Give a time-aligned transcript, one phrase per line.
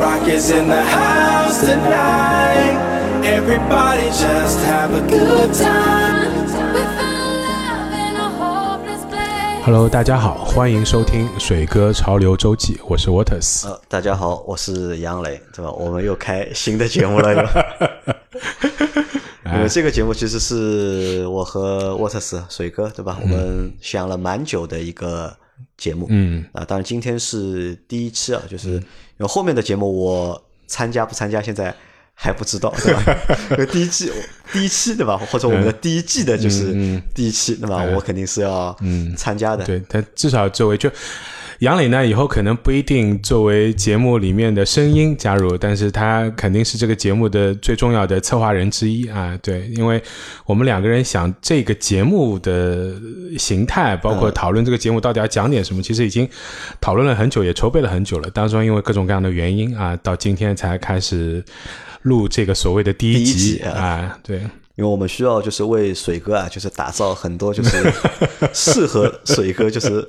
[0.00, 2.72] Rock is in the house tonight.
[3.22, 6.40] Everybody just have a good time.
[6.72, 9.62] We found love in a hopeless place.
[9.62, 13.68] Hello，大家好，欢迎收听水哥潮流周记，我是 Waters。
[13.68, 15.70] 呃，大家好，我是杨磊，对吧？
[15.70, 17.42] 我们又开新的节目了，又。
[19.52, 23.18] 因为这个节目其实是我和沃特斯水哥，对吧？
[23.20, 25.36] 我们想了蛮久的一个
[25.80, 28.80] 节目，嗯，啊，当然今天是第一期啊，就是因
[29.18, 31.74] 为后面的节目我参加不参加，现在
[32.14, 33.72] 还不知道， 对吧？
[33.72, 34.12] 第一季
[34.52, 35.16] 第一期对吧？
[35.16, 36.74] 或者我们的第一季的就是
[37.14, 37.82] 第一期，对吧？
[37.94, 38.76] 我肯定是要
[39.16, 40.90] 参加的，对，但至少作为就
[41.60, 49.38] 杨磊呢，以后可能不一定作为节目里面的声音加入，但是他肯定是这个节目的最重要的策划人之一啊。
[49.42, 50.02] 对，因为
[50.46, 52.94] 我们两个人想这个节目的
[53.38, 56.26] 形态，包括讨论这个节目到底要讲点什么，其实已经
[56.80, 58.30] 讨论了很久，也筹备了很久了。
[58.30, 61.44] 当中因为各种各样的原因啊，到今天才开始
[62.02, 64.18] 录这个所谓的第一集啊。
[64.22, 64.38] 对，
[64.76, 67.92] 因为我们需要就是为水哥啊，就是打造很多就是
[68.54, 70.08] 适合水哥就是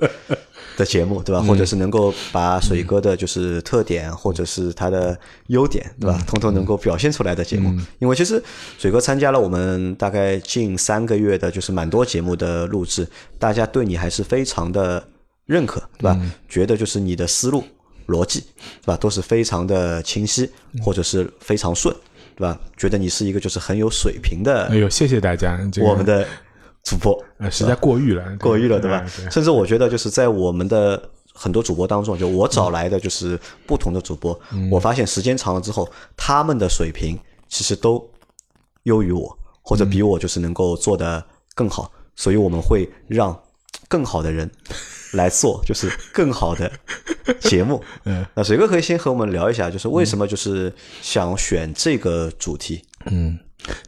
[0.76, 1.42] 的节目，对吧？
[1.42, 6.22] 或者是能够把水哥的就是特点或者是他的优点，对吧？
[6.26, 7.74] 通通能够表现出来的节目。
[7.98, 8.42] 因为其实
[8.78, 13.06] 水哥参加了我们大概近三个月的，就是蛮多节目的录制，
[13.38, 15.02] 大家对你还是非常的
[15.46, 16.20] 认可，对吧？
[16.48, 17.64] 觉得就是你的思路。
[18.08, 18.40] 逻辑，
[18.82, 18.96] 对吧？
[18.96, 20.50] 都是非常的清晰，
[20.82, 21.94] 或者是非常顺，
[22.34, 22.60] 对吧？
[22.76, 26.26] 觉得你是一个就是很有水平的哎呦，谢谢大家，这个我们的
[26.82, 29.06] 主播，呃实在过誉了，过誉了，对吧？
[29.30, 34.38] 甚至我觉得就是在我们的很多主播当中，就我找来的就是不同的主播，
[34.70, 38.10] 我发现时间长了之后，他们的水平其实都
[38.82, 43.38] 优于我，或者比我就是能够做得更好，所以我们会让
[43.88, 44.50] 更好的人
[45.12, 46.70] 来做，就是更好的
[47.40, 47.82] 节目。
[48.04, 52.82] 嗯，那水哥可以先和我们聊一下，就是为什么就是想选这个主题？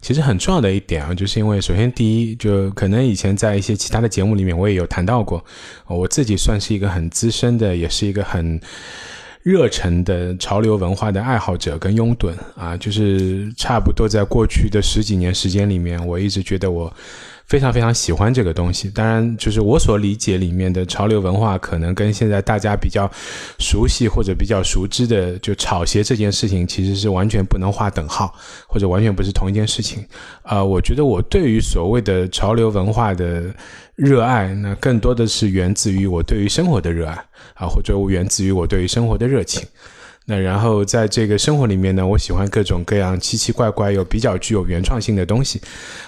[0.01, 5.45] 其实很重要的一点啊，就是因为首先第一，就可能以前在一些其他的节目里面我也有谈到过，
[5.87, 8.61] 我自己算是一个很资深的，也是一个很
[9.43, 16.95] 热忱的潮流文化的爱好者跟拥趸啊，就是差不多在过去的十几年时间里面，我一直觉得我。
[17.47, 23.09] 非常非常喜欢这个东西，当然，就是我所理解里面的潮流文化，可能跟现在大家比较
[23.59, 28.35] 熟悉或者比较熟知的，就炒鞋这件事情，其实是完全不能划等号，
[28.67, 30.05] 或者完全不是同一件事情。
[30.43, 33.55] 啊、我觉得我对于所谓的潮流文化的
[33.95, 37.15] 热爱，那更多的是源自于我对于生活的热爱
[37.55, 39.63] 啊，或者源自于我对于生活的热情。
[40.27, 45.61] 那然后在这个生活里面呢，我喜欢各种各样奇奇怪怪又比较具有原创性的东西，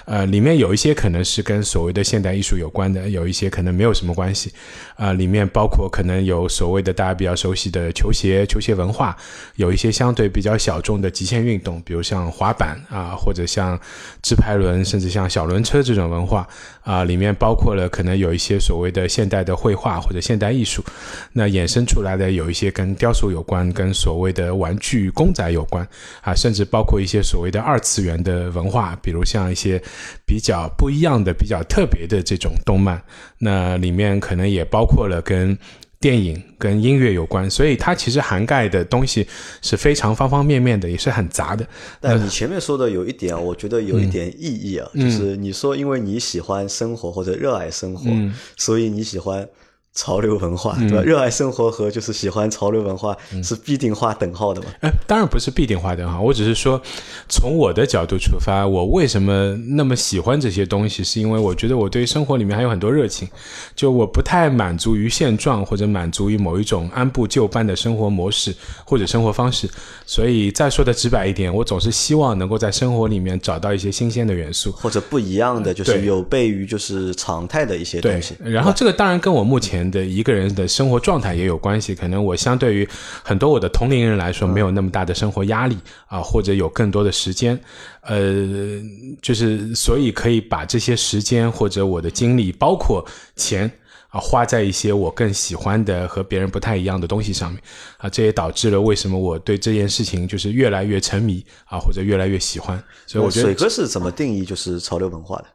[0.06, 4.50] 呃，里面有一些可能是跟所谓的现代艺术有关的，有一些可能没有什么关系，
[4.96, 9.14] 啊、里面包括可能有所谓的大家比较熟悉的球鞋、球鞋文化，
[9.56, 13.78] 有一些相对比较小众的极限运动，比如像滑板啊、或者像
[14.22, 16.48] 直排轮，甚至像小轮车这种文化。
[16.86, 20.84] 啊、里面包括了可能有一些所谓的现代的绘画或者现代艺术，
[21.32, 25.84] 那衍生出来的有一些跟雕塑有关，跟所谓的玩具公仔有关
[26.20, 29.82] 啊，甚至包括一些所谓的二次元的文化，比如像一些
[30.24, 33.02] 比较不一样的、比较特别的这种动漫，
[33.38, 35.58] 那里面可能也包括了跟。
[35.98, 39.26] 电影跟音乐有关，所以它其实涵盖的东西
[39.62, 41.66] 是非常方方面面的，也是很杂的。
[42.00, 48.10] 但你前面说的有一点啊，我觉得有一点意义啊，就是你说因为你喜欢生活或者热爱生活，
[48.58, 49.48] 所以你喜欢
[49.96, 51.02] 潮流文化，对吧？
[51.02, 54.68] 热爱生活和就是喜欢潮流文化是必定划等号的嘛？
[54.82, 56.80] 哎，当然不是必定划等号，我只是说，
[57.28, 63.26] 从我的角度出发，我为什么那么喜欢这些东西，是因为我觉得我对生活里面还有很多热情，
[63.74, 69.66] 就我不太满足于现状，或者满足于某一种按部就班的生活模式或者生活方式，
[70.04, 74.70] 所以再说的直白一点，我总是希望能够在生活里面找到一些新鲜的元素。
[74.72, 81.94] 或者不一样的，就是有悖于就是常态的一些东西。，然后这个当然跟我目前的一个人的生活状态也有关系。
[81.94, 82.88] 可能我相对于
[83.22, 87.58] 很多我的同龄人来说，没有那么大的生活压力啊，或者有更多的时间，
[88.02, 88.80] 呃，
[89.20, 93.04] 就是所以可以把这些时间或者我的精力，包括
[93.34, 93.70] 钱。
[94.08, 97.60] 啊，花在一些我更喜欢的和别人不太一样的东西上面
[97.98, 102.80] 啊，这也导致了为什么我对这件事情就是越来越沉迷啊，或者越来越喜欢。
[103.04, 105.46] 所以我觉得水哥是怎么定义就是潮流文化的？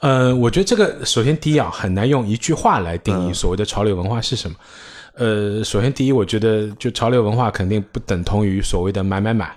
[0.00, 4.56] 呃，我觉得这个首先第一啊，很难用一句话来定义所谓的潮流文化是什么。
[5.14, 9.54] 呃，首先第一，我觉得就潮流文化肯定不等同于所谓的买买买。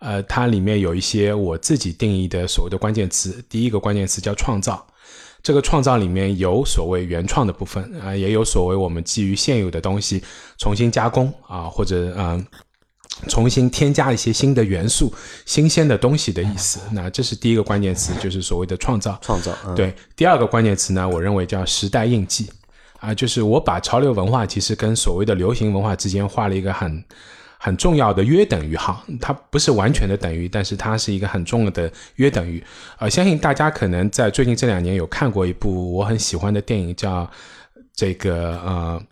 [0.00, 3.42] 呃，它里面有一些我自己定义的所谓的关键词。
[3.48, 4.86] 第一个关键词叫创造，
[5.42, 10.22] 这个创造里面有所谓原创的部分啊、也有所谓我们基于现有的东西
[10.58, 12.46] 重新加工啊，或者嗯。
[13.28, 15.12] 重新添加一些新的元素、
[15.46, 16.80] 新鲜的东西的意思。
[16.92, 19.18] 那这是第一个关键词，就是所谓的创造。
[19.22, 22.50] 创造，嗯，对，第二个关键词呢，我认为叫时代印记
[23.00, 27.04] 啊，就是我把潮流文化其实跟所谓的流行文化之间画了一个很
[27.58, 32.62] 很重要的约等于号，它不是完全的等于，但是它是一个很重要的约等于。
[32.98, 37.30] 呃，相信大家可能在最近这两年有看过一部我很喜欢的电影，叫
[37.94, 39.02] 这个呃，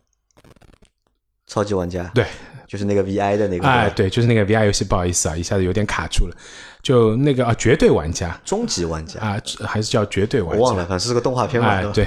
[1.46, 2.26] 超级玩家，对，
[2.70, 6.36] 就是那个 VI 的那个，哎，对，就是那个 VI 游戏，不好意思啊，一下子有点卡住了，
[6.84, 8.40] 就那个啊，绝对玩家。
[8.44, 12.06] 终极玩家，啊，还是叫绝对玩家，我忘了，反正是个动画片嘛，吧，哎对，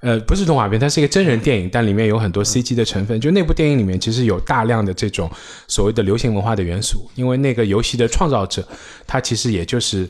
[0.00, 3.18] 呃，不是动画片，它是一个真人电影，但里面有很多 CG 的成分。
[3.18, 5.30] 就那部电影里面，其实有大量的这种
[5.66, 8.62] 所谓的流行文化的元素，因为那个游戏的创造者，
[9.06, 10.06] 他其实也就是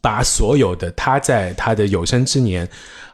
[0.00, 2.66] 把所有的他在他的有生之年。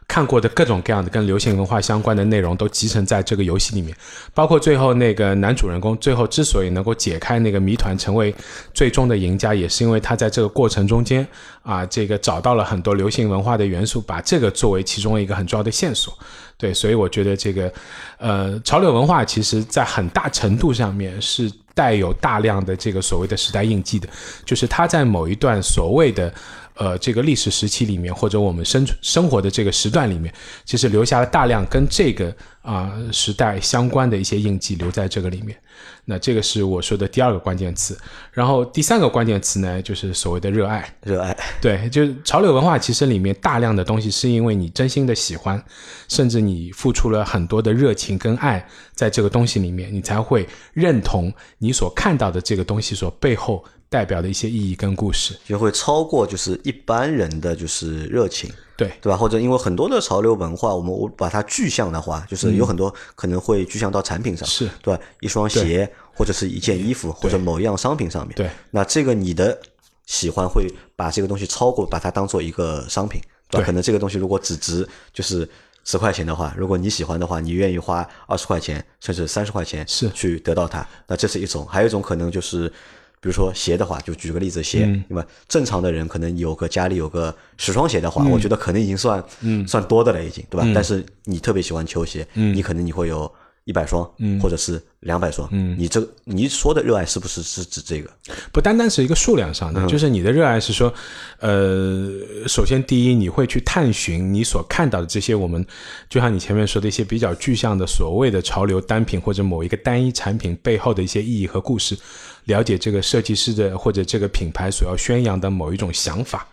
[0.06, 3.96] 看过的各种各样的跟流行文化相关的内容都集成在这个游戏里面，
[4.32, 8.32] 包括最后那个男主人公最后之所以能够解开那个谜团，成为
[8.72, 11.26] 最终的赢家，也是因为他在这个过程中间
[11.62, 16.16] 啊，这个找到了很多流行文化的元素，把这个作为其中一个很重要的线索。
[16.56, 17.72] 对，所以我觉得这个
[18.18, 24.08] 呃，潮流文化其实在很大程度上面是带有大量的这个所谓的时代印记的，
[24.44, 26.32] 就是它在某一段所谓的。
[26.74, 30.32] 呃，这个历史时期里面，或者我们生生活的这个时段里面，
[30.64, 35.56] 其实留下了大量跟这个啊、时代相关的一些印记，留在这个里面。
[36.04, 37.96] 那这个是我说的第二个关键词。
[38.32, 40.94] 然后第三个关键词呢，就是所谓的热爱。
[41.02, 45.62] 热爱，对，就是潮流文化，其实里面大量的东西是因为你真心的喜欢，
[46.08, 55.34] 甚至你付出了很多的热情跟爱在这个东西里面，你才会认同你所看到的这个东西所背后代表的一些意义跟故事。
[55.44, 59.16] 就会超过就是一般人的就是热情，对，对吧？
[59.16, 65.00] 或者因为很多的潮流文化，我们我把它具象的话，就是有很多可能会具象到产品上，是对吧？
[65.20, 69.58] 一双鞋或者是一件衣服或者某一样商品上面，对，那这个你的
[70.06, 73.20] 喜欢会把这个东西超过，把它当做一个商品，
[73.50, 73.66] 对吧？
[73.66, 75.48] 可能这个东西如果只值就是
[75.84, 81.66] 十块钱的话，如果你喜欢的话，你愿意花二十块钱甚至三十块钱是去得到它，那这是一种。
[81.66, 82.72] 还有一种可能就是。
[83.20, 85.26] 比如说鞋的话，就举个例子，鞋，嗯对吧？
[85.48, 89.24] 正常的人可能有个家里有个十双鞋的嗯话，我觉得可能已经算，
[89.66, 90.70] 算多的了，已经，对吧？
[90.74, 93.32] 但是你特别喜欢球鞋，嗯你可能你会有
[93.64, 98.10] 一百双，嗯或者是两百双，嗯你这个你说的热爱是不是是指这个？
[98.52, 100.92] 不单单是一个数量上的，就是你的热爱是说，
[101.38, 105.64] 呃，首先第一，你会去探寻你所看到的这些我们，
[106.10, 111.96] 就像你前面说的一些比较具象的所谓的潮流单品或者某一个单一产品背后的一些意义和故事，
[112.44, 116.46] 了解这个设计师的或者这个品牌所要宣扬的某一种想法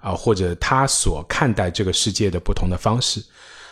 [0.00, 3.22] 啊，或者他所看待这个世界的不同的方式。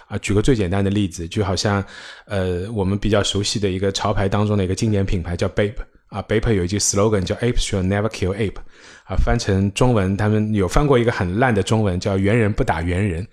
[0.08, 1.84] 啊，举个最简单的例子，就好像
[2.26, 5.74] 呃，我们比较熟悉的一个潮牌当中的一个经典品牌叫 Bape
[6.08, 8.56] 啊，Bape 有一句 slogan 叫 Ape shall never kill ape
[9.04, 13.26] 啊，翻成中文，他们有翻过一个很烂的中文叫“猿人不打猿人”。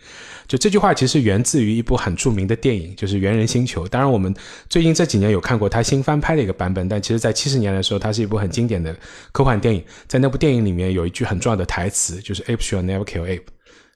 [0.48, 3.86] 就这句话其实源自于一部很著名的电影，就是《猿人星球》。
[3.88, 4.34] 当然，我们
[4.68, 8.94] 最近这几年有看过他新翻拍的一个版本，但其实在七十年的时候，它是一部很经典的
[9.32, 9.82] 科幻电影。
[10.08, 13.44] 在那部电影里面有一句很重要的台词，就是 “Ape shall never kill ape”，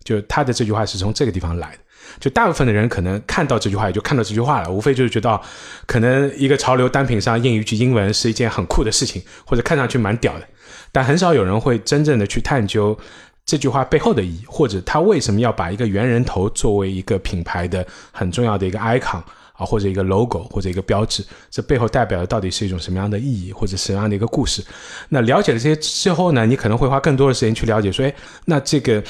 [0.06, 1.80] 就他的这句话是从这个地方来的。
[2.20, 5.40] 就大部分的人可能看到这句话也就看到这句话了，无非就是觉得
[5.86, 10.48] 可能一个潮流单品上印一句英文是一件很酷的事情，或者看上去蛮屌的，
[10.92, 12.98] 但很少有人会真正的去探究
[13.46, 19.22] 这句话背后的意义，或者他为什么要把一个猿人头作为一个品牌的很重要的一个 icon
[19.54, 24.64] 啊，或者一个 logo 或者一个标志，这背后代表的到底是一种什么样的意义，或者什么样的一个故事？
[25.10, 28.14] 那了解了这些之后呢，你可能会花更多的时间去了解说，哎，
[28.46, 29.04] 那这个。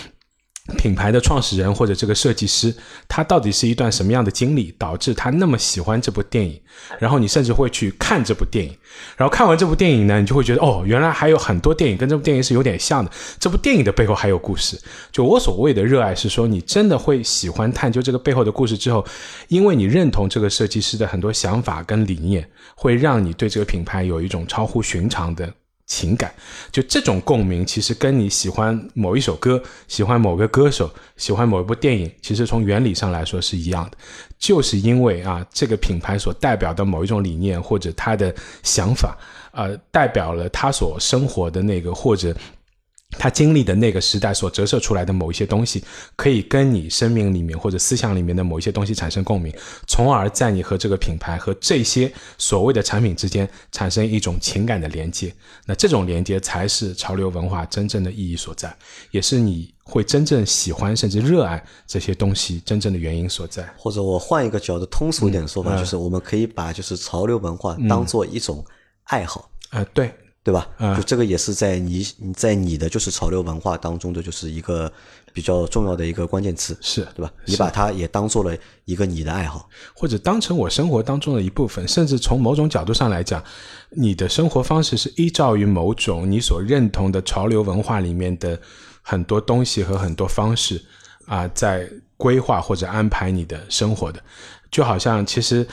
[0.77, 2.73] 品牌的创始人或者这个设计师，
[3.07, 6.59] 他到底是一段什么样的经历，导致他那么喜欢这部电影？
[6.99, 8.75] 然后你甚至会去看这部电影，
[9.15, 13.11] 然后看完这部电影呢，你就会觉得哦，原来还有很多电影跟这部电影是有点像的。
[13.39, 14.79] 这部电影的背后还有故事。
[15.11, 19.05] 就我所谓的热爱，是说你真的会喜欢探究这个背后的故事之后，
[19.49, 25.53] 因为你认同这个设计师的很多想法跟理念，会让你对这个品牌有一种超乎寻常的。
[25.85, 26.33] 情感，
[26.71, 33.97] 就这种共鸣，其实跟你喜欢某一首歌、喜欢某个歌手、喜欢某一部电影，其实从原理上来说是一样的，
[34.39, 39.17] 就是因为啊，这个品牌所代表的某一种理念或者他的想法，
[39.51, 42.35] 呃，代表了他所生活的那个或者。
[43.17, 45.83] 他经历的那个时代所折射出来的某一些东西，
[46.15, 49.53] 可以跟你生命里面或者思想里面的某一些东西产生共鸣，
[49.87, 55.33] 从而在你和这个品牌和这些所谓的产品之间产生一种情感的连接。
[55.65, 58.75] 那这种连接才是潮流文化真正的意义所在，
[59.11, 63.67] 也是你会真正喜欢甚至热爱这些东西真正的原因所在。
[63.77, 68.63] 或者我换一个角度，通俗一点的说嗯法，就是我们可以把就是潮流文化当做一种
[69.05, 69.49] 爱好。
[69.71, 70.13] 呃、对，
[70.45, 70.69] 对吧？
[70.77, 74.91] 啊就这个也是在你你在你的就是潮流文化当中的就是一个
[75.33, 77.33] 比较重要的一个关键词，是对吧？
[77.45, 83.43] 你把它也当做了一个你的爱好，或者当成我生活当中的一部分，甚至从某种角度上来讲，
[83.89, 88.59] 你的生活方式是依照于某种你所认同的潮流文化里面的
[89.01, 90.79] 很多东西和很多方式
[91.25, 94.21] 啊，在规划或者安排你的生活的，
[94.69, 95.67] 就好像其实。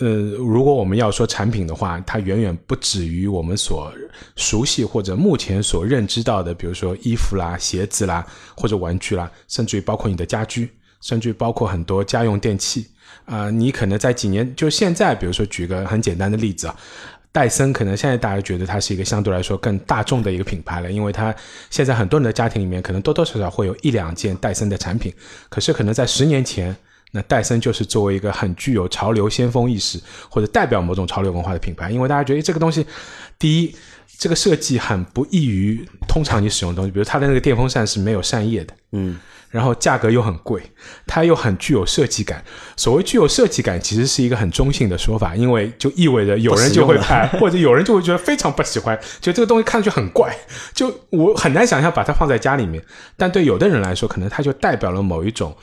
[0.00, 3.92] 呃，如果我们要说产品的话，它远远不止于我们所
[4.34, 10.68] 熟悉或者目前所认知到的，比如说衣服啦、鞋子啦，或者玩具啦，甚至于包括你的家居，
[11.00, 12.88] 甚至于包括很多家用电器
[13.26, 16.76] 啊、你可能在几年，就现在，比如说举个很简单的例子啊，
[17.30, 21.32] 戴森可能现在大家觉得它是一个相对来说更大众的一个品牌了，因为它
[21.70, 25.14] 现在很多人的家庭里面可能多多少少会有一两件戴森的产品，
[25.48, 26.76] 可是可能在十年前。
[27.16, 32.84] 那戴森就是作为一个很具有潮流先锋意识或者代表某种潮流文化的品牌，因为大家觉得这个东西，
[33.38, 33.72] 第一，
[34.18, 39.16] 这个设计很不易于通常你使用的东西，比如它的那个电风扇是没有扇叶的，嗯，
[39.48, 40.60] 然后价格又很贵，
[41.06, 42.44] 它又很具有设计感。
[42.76, 50.36] 所谓具有设计感，其实是一个很中性的说法，因为就意味着有人就会拍，或者有人就会觉得非常不喜欢，就这个东西看上去很怪，
[50.72, 52.84] 就我很难想象把它放在家里面。
[53.16, 55.56] 但对有的人来说，可能它就代表了某一种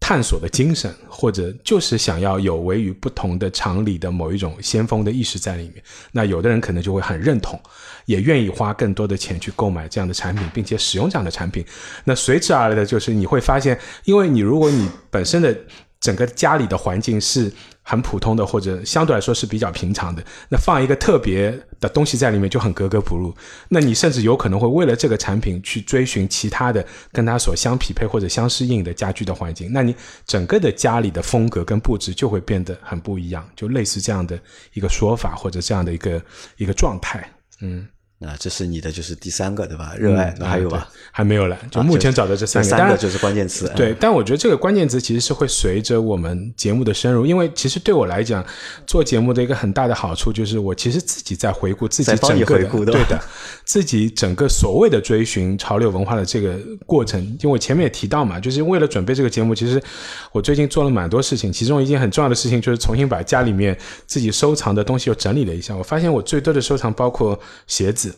[0.00, 5.82] 探索的精神，或者就是想要有违于不同的常理的某一种先锋的意识在里面。
[6.10, 7.60] 那有的人可能就会很认同，
[8.06, 11.64] 也愿意花更多的钱去购买这样的产品，并且使用这样的产品。
[12.04, 15.56] 那随之而来的就是你会发现，因为你如果你本身的
[16.00, 17.52] 整个家里的环境是
[17.82, 23.34] 很普通的，或者相对来说是比较平常的，那放一个特别的东西在里面就很格格不入。
[23.68, 34.40] 那你甚至有可能会为了这个产品去追寻其他的跟它所相匹配或者相适应的家居的环境，那你整个的家里的风格跟布置就会变得很不一样，就类似这样的
[34.72, 36.22] 一个说法或者这样的一个
[36.56, 37.30] 一个状态。
[37.60, 37.86] 嗯，
[38.22, 39.94] 那这是你的就是第三个对吧？
[39.98, 40.88] 热爱，那还有啊吧？
[40.90, 43.72] 对还没有了，就目前找的这三个，当然这三个就是关键词。
[43.74, 48.44] 对，但我觉得这个关键词其实是会随着我们节目的深入，因为其实对我来讲，
[48.86, 53.18] 做节目的一个很大的好处就是，我其实自己在回顾自己整个的，对的，
[53.64, 57.18] 自己整个所谓的追寻潮流文化的这个过程。
[57.24, 59.82] 因为我前面也提到嘛，就是为了准备这个节目，其实
[60.30, 63.74] 我最近做了蛮多事情，其中一件很重要的事情就是重新把家里面
[64.06, 65.74] 自己收藏的东西又整理了一下。
[65.74, 68.09] 我发现我最多的收藏包括鞋子、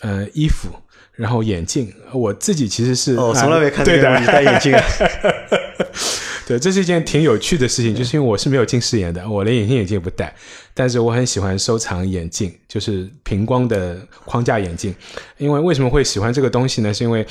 [0.00, 0.68] 呃衣服。
[1.16, 4.82] 然后眼镜，我自己其实是哦，啊从来没看对的见过你戴眼镜啊。
[6.48, 10.34] 对，这是一件挺有趣的事情，就是因为我是没有近视眼的，我连隐形眼镜也不戴，
[10.72, 14.94] 但是我很喜欢收藏眼镜，就是平光的框架眼镜。
[15.36, 16.94] 因为为什么会喜欢这个东西呢？
[16.94, 17.26] 是因为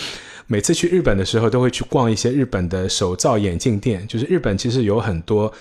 [0.45, 5.51] 每次去日本的时候，都会去逛一些日本的手造眼镜店，就是日本其实有很多。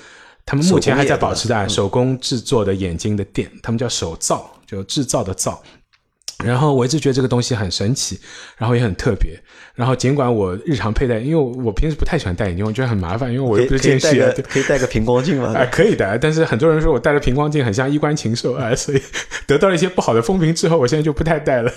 [0.44, 5.62] 他们目前还在保持在手工制作的眼睛的店，他们叫手造，就制造的造。
[6.44, 8.18] 然后我一直觉得这个东西很神奇，
[8.56, 9.38] 然后也很特别。
[9.74, 15.52] 然后尽管我日常佩戴，因为我平时不太喜欢戴眼镜，我觉得很麻烦，因为我又不是近视可以戴个平光镜吗？
[15.58, 19.00] 啊、可以的，但是很多人说我戴了平光镜很像衣冠禽兽啊，所以
[19.46, 21.72] 得到了一些不好的风评之后，我现在就不太戴了。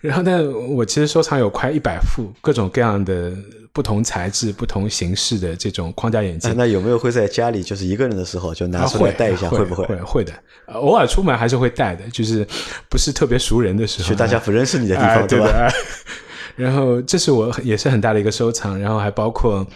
[0.00, 3.32] 然后，但我其实收藏有快一百副各种各样的
[3.74, 6.54] 不同材质、不同形式的这种框架眼镜哎。
[6.56, 9.48] 那有没有会在家里就是一个人的时候就拿啊，出来戴一下？
[9.50, 9.84] 会不会？
[9.84, 10.32] 会会的，
[10.66, 12.46] 呃偶尔出门还是会戴的，就是
[12.88, 15.26] 不是特别熟人的时候，去大家不认识你的地哎方，吧？
[15.26, 15.52] 对的。
[15.52, 15.68] 哎
[16.56, 19.66] 然后这是我也是很大的一个收藏，然后还包括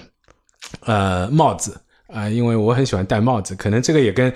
[0.87, 1.77] 呃帽子
[2.07, 4.33] 啊、因为我很喜欢戴帽子，可能这个也跟。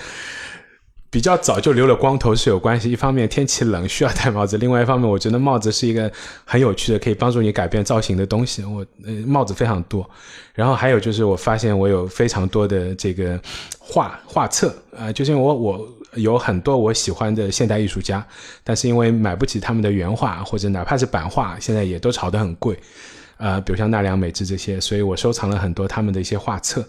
[1.13, 6.11] 比较早就留了光头是有关系，一方面天气冷需要戴帽子，另外一方面我觉得帽子是一个
[6.47, 8.65] 很有趣的可以帮助你改变造型的东西。
[8.65, 8.83] 我
[9.27, 10.09] 帽子非常多，
[10.55, 13.39] 然后还有就是我发现我有非常多的这个
[13.79, 18.27] 画画册啊、呃就是我我有很多我喜欢的现代艺术家，
[18.65, 22.75] 但是因为买不起他们的原画或者哪怕是版画，现在也都炒得很贵，
[23.37, 26.83] 呃，比如像奈良美智这些，所以我收藏了很多他们的一些画册。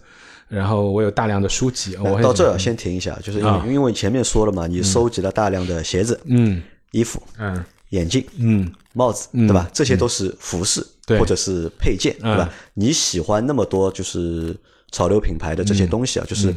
[0.53, 3.65] 然后我有大量的书籍，我到这儿先停一下，就是因为、啊。
[3.67, 6.61] 因为前面说了嘛，你收集了大量的鞋子、嗯。
[6.91, 7.63] 衣服、嗯。
[7.89, 8.71] 眼镜、嗯。
[8.93, 9.69] 帽子，对吧？
[9.73, 11.17] 这些都是服饰对。
[11.19, 12.47] 或者是配件，对吧？
[12.51, 12.57] 嗯？
[12.75, 14.55] 你喜欢那么多就是
[14.91, 16.53] 潮流品牌的这些东西啊，就是。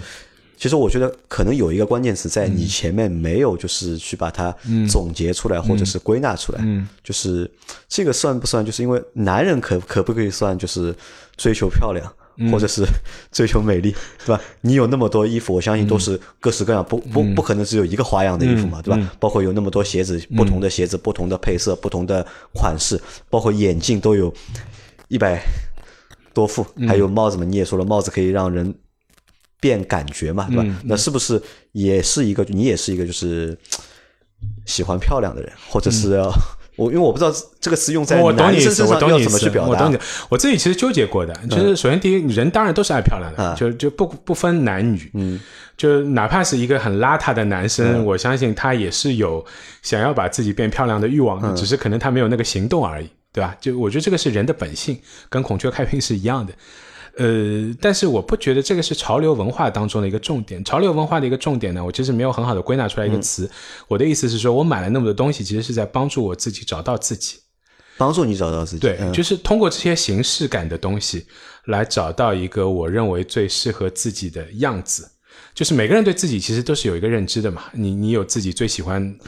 [0.58, 4.50] 其实我觉得可能有一个关键词在你前面没有，就是去把它
[4.88, 6.64] 总结出来或者是归纳出来，
[7.04, 7.50] 就是
[7.86, 8.64] 这个算不算？
[8.64, 10.96] 就是因为男人可可不可以算就是
[11.36, 12.10] 追求漂亮，
[12.50, 12.84] 或者是
[13.32, 14.40] 追求美丽，对吧？
[14.60, 19.10] 你有那么多衣服，我相信都是各式各样，不不不可能只有一个花样的衣服嘛，对吧？
[19.18, 23.00] 包括有那么多鞋子，不同的鞋子，不同的配色，不同的款式，
[23.30, 24.32] 包括眼镜都有
[25.08, 25.42] 一百
[26.34, 28.74] 多副，还有帽子嘛，你也说了，帽子可以让人
[29.58, 30.62] 变感觉嘛，对吧？
[30.84, 31.40] 那是不是
[31.72, 33.56] 也是一个，你也是一个就是
[34.66, 36.30] 喜欢漂亮的人，或者是要
[36.76, 39.98] 我，因为我不知道这个词用在男生身我懂你意思上要怎么去，表达嗯我懂你。。
[40.28, 45.40] 我自己其实纠结过的，就是首先第一，人当然都是爱漂亮的，啊就就不不分男女，嗯，
[45.76, 49.44] 就哪怕是一个很邋遢的男生，嗯我相信他也是有
[49.82, 53.56] 想要把自己变漂亮的欲望只是可能他没有那个行动而已，对吧？
[53.60, 56.52] 就我觉得这个是人的本性，跟孔雀开屏是一样的。
[57.18, 60.62] 呃，但是我不觉得这个是潮流文化当中的一个重点。
[60.64, 63.50] 潮流文化的一个重点呢，我其实没有很好的归纳出来一个词。
[63.88, 67.38] 我的意思是说，我买了那么多东西，其实是在帮助我自己找到自己。
[67.96, 68.80] 帮助你找到自己。
[68.80, 71.26] 对，嗯就是通过这些形式感的东西
[71.64, 75.08] 来找到一个我认为最适合自己的样子。
[75.54, 79.18] 就是每个人对自己其实都是有一个认知的嘛，你你有自己最喜欢。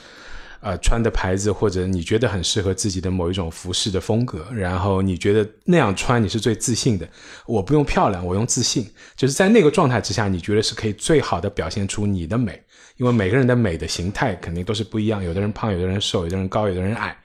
[0.61, 7.09] 呃，穿的牌子或者你觉得很适合自己的某一种服饰的风格，然后你觉得那样穿你是最自信的。
[7.47, 12.61] 我不用漂亮，我用自信，就是在那个状态之下，你觉得是可以最好的表现出你的美。
[12.97, 17.17] 因为每个人的美的形态肯定都是不一样，有的人胖，有的人瘦，有的人高，有的人矮，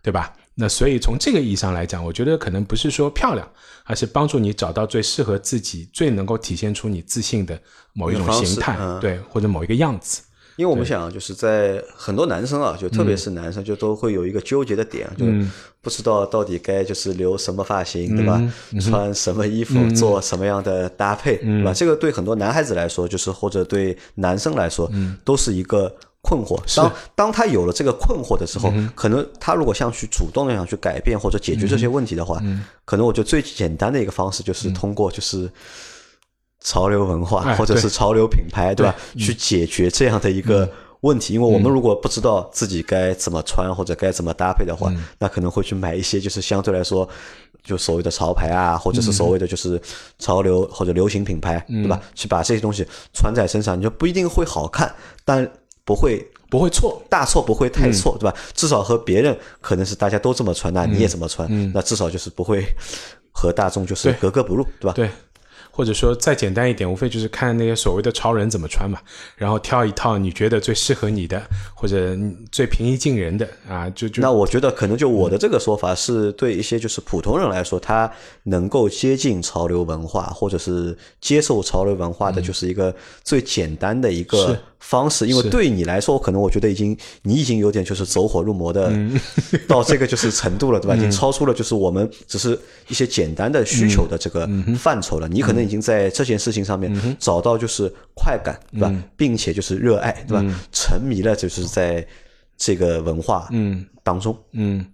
[0.00, 0.32] 对吧？
[0.54, 3.50] 那所以从这个意义上来讲，我觉得可能不是说漂亮，
[3.84, 7.60] 而是帮助你找到最适合自己、最能够体现出你自信的
[7.92, 10.22] 某一种形态，嗯对，或者某一个样子。
[10.56, 15.46] 因为我们想，就是在很多男生啊，就特别是男生，就都会有一个纠结的点，就是
[15.80, 18.52] 不知道到底该就是留什么发型，对吧？
[18.80, 21.72] 穿什么衣服，做什么样的搭配，对吧？
[21.72, 24.90] 这个对很多男孩子来说，就是或者对男生来说，
[25.24, 25.90] 都是一个
[26.20, 26.60] 困惑。
[26.76, 32.42] 当当他有了这个困惑的时候，可能他如果想去主动的想去改变或者解决这些问题的话，
[32.84, 35.50] 可能我觉得最简单的一个方式就是通过就是。
[36.62, 38.96] 潮流文化哎或者是潮流品牌，对吧？
[39.18, 40.68] 去解决这样的一个
[41.00, 47.08] 问题，因为我们如果不知道自己该怎么穿或者该怎么搭配的话，那可能会去买一些就是相对来说
[47.64, 49.80] 就所谓的潮牌啊，或者是所谓的就是
[50.18, 52.00] 潮流或者流行品牌，对吧？
[52.14, 54.92] 去把这些东西穿在身上，你就不一定会好看，
[55.24, 55.48] 但
[55.84, 58.36] 不会不会错，大错不会太错，对吧？
[58.54, 62.64] 至少和别人可能是大家都这么穿，那你也这么穿，那至少就是不会
[63.32, 64.92] 和大众就是格格不入，对吧？
[64.94, 65.10] 对，
[65.74, 69.00] 或者说再简单一点，无非就是看那些所谓的潮人怎么穿嘛，
[69.36, 71.42] 然后挑一套你觉得最适合你的，
[71.74, 72.14] 或者
[72.50, 74.22] 最平易近人的啊，就就。
[74.22, 85.26] 那我觉得可能就我的这个说法是对一些就是普通人来说，他能够接近潮流文化或者是接受潮流文化的，就是一个最简单的一个是方式。
[85.26, 88.92] 因为对你来说，可能我觉得已经你已经有点就是走火入魔的
[89.66, 90.94] 到这个就是程度了，对吧？
[90.94, 95.28] 已经超出了就是我们只是一些简单的需求的这个范畴了。
[95.28, 98.92] 你可能已经在这件事情上面找到就是快感，对吧？
[99.16, 100.44] 并且就是热爱，对吧？
[100.72, 102.04] 沉迷了就是在
[102.58, 104.36] 这个文化嗯当中。
[104.52, 104.84] 嗯，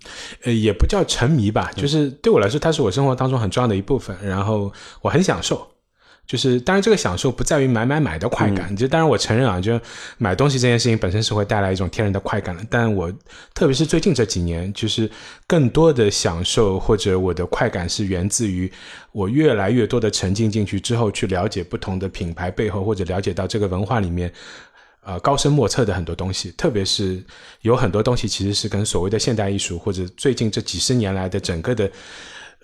[0.45, 4.71] 呃，也不叫沉迷吧，就是对我来说，它是我生活当中很重要的一部分，然后
[5.01, 5.67] 我很享受。
[6.29, 8.77] 就是，当然，这个享受不在于买买买的快感。
[8.77, 9.81] 就当然，我承认啊，就
[10.19, 12.63] 买东西这件事情本身是会带来一种天然的快感的。
[12.69, 13.11] 但我
[13.55, 15.11] 特别是最近这几年，就是
[15.47, 18.71] 更多的享受或者我的快感是源自于
[19.11, 24.31] 我越来越多的沉浸进去之后，去了解不同的品牌背后，或者了解到这个文化里面
[25.01, 27.25] 呃高深莫测的很多东西，特别是
[27.63, 31.91] 有很多东西其实是跟所谓的现代艺术或者最近这几十年来的整个的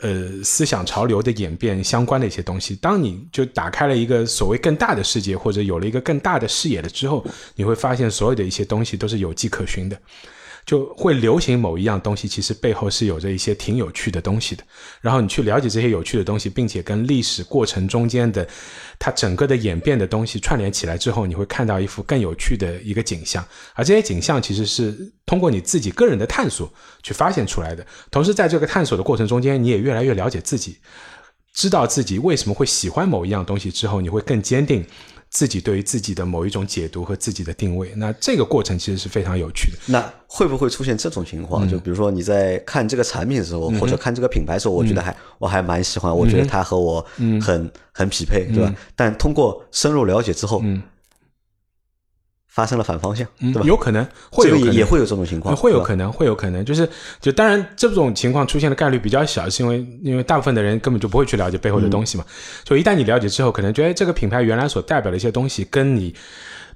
[0.00, 2.74] 呃思想潮流的演变相关的一些东西。
[2.76, 9.98] 当你就打开了一个所谓更大的世界，或者有了一个更大的视野了之后，你会发现所有的一些东西都是有迹可循的。
[10.66, 14.64] 就会流行某一样东西，其实背后是有着一些挺有趣的东西的。
[15.00, 18.46] 然后你去了解这些有趣的东西，并且跟历史过程中间的
[18.98, 23.44] 它整个的演变的东西串联起来之后，你会看到一幅更有趣的一个景象。
[23.74, 26.72] 而这些景象其实是通过你自己个人的探索
[27.02, 27.86] 去发现出来的。
[28.10, 30.78] 同时，在这个探索的过程中间，你也越来越了解自己，
[31.52, 34.84] 知道自己为什么会喜欢某一样东西之后，你会更坚定。
[35.34, 39.76] 自己对于自己的某一种解读和自己的定位，那这个过程其实是非常有趣的。
[39.86, 41.68] 那会不会出现这种情况？
[41.68, 47.04] 就比如说你在看这个产品的时候，或者看这个品牌的时候，我觉得还我还蛮喜欢，我觉得它和我
[47.42, 48.72] 很很匹配，对吧？
[48.94, 50.62] 但通过深入了解之后，
[52.54, 53.62] 发生了反方向，对吧？
[53.64, 56.88] 有可能会有也也会有这种情况，会有可能，会有可能，就是
[57.20, 62.24] 就当然这种情况出现的概率比较小，是因为因为大部分的人根本就不会去了解背后的东西嘛。
[62.62, 66.14] 就一旦你了解之后，可能觉得哎这个品牌原来所代表的一些东西，跟你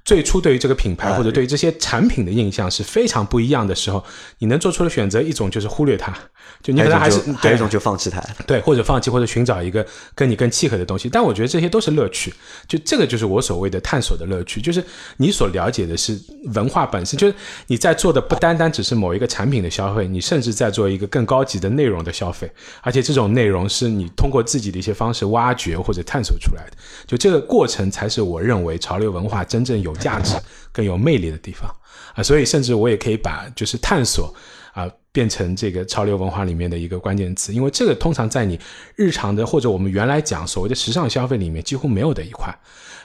[0.03, 4.03] 最初对于这个品牌或者对于这些产品的印象是非常不一样的时候，
[4.39, 6.13] 你能做出的选择一种就是忽略它，
[6.61, 8.19] 就你可能还是还有一种就放弃它。
[8.45, 11.09] 对，或者放弃，或者寻找一个跟你更契合的东西。
[11.09, 12.33] 但我觉得这些都是乐趣，
[12.67, 14.83] 就这个就是我所谓的探索的乐趣，就是
[15.17, 16.19] 你所了解的是
[16.53, 17.33] 文化本身，就是
[17.67, 26.77] 你在做的不单单只是某一个产品的消费，你甚至在做一个更高级的内容的消费，而且这种内容是你通过自己的一些方式挖掘或者探索出来的。
[27.07, 30.35] 就这个过程才是我认为潮流文化真正有价值、
[30.71, 31.69] 更有魅力的地方
[32.13, 32.23] 啊。
[32.23, 34.33] 所以，甚至我也可以把就是探索。
[34.73, 38.59] 啊、变成这个潮流文化里面的一个关键词，因为这个通常在你
[38.95, 42.53] 日常的或者我们原来讲所谓的时尚消费里面几乎没有的一块。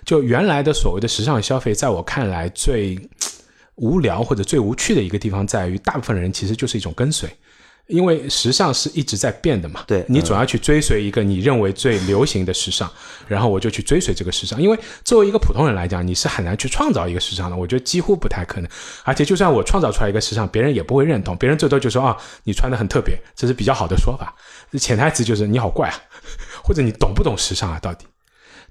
[0.05, 2.99] 就原来的所谓的时尚消费，在我看来最
[3.77, 7.29] 无聊或者最无趣的一个地方在于，大部分人其实就是一种跟随。
[7.87, 12.91] 因为时尚是一直在变的嘛，对你总要去追随一个你认为最流行的时尚，
[13.29, 14.61] 然后我就去追随这个时尚。
[14.61, 18.71] 因为作为一个普通人来讲，你是很难去创造一个时尚的，我觉得几乎不太可能。
[19.03, 24.35] 而且就算我创造出来一个时尚，别人也不会认同，别人最多就说啊，你穿的很特别，这是比较好的说法。
[24.79, 25.95] 潜台词就是你好怪啊，
[26.65, 27.79] 或者你懂不懂时尚啊？
[27.81, 28.07] 到底？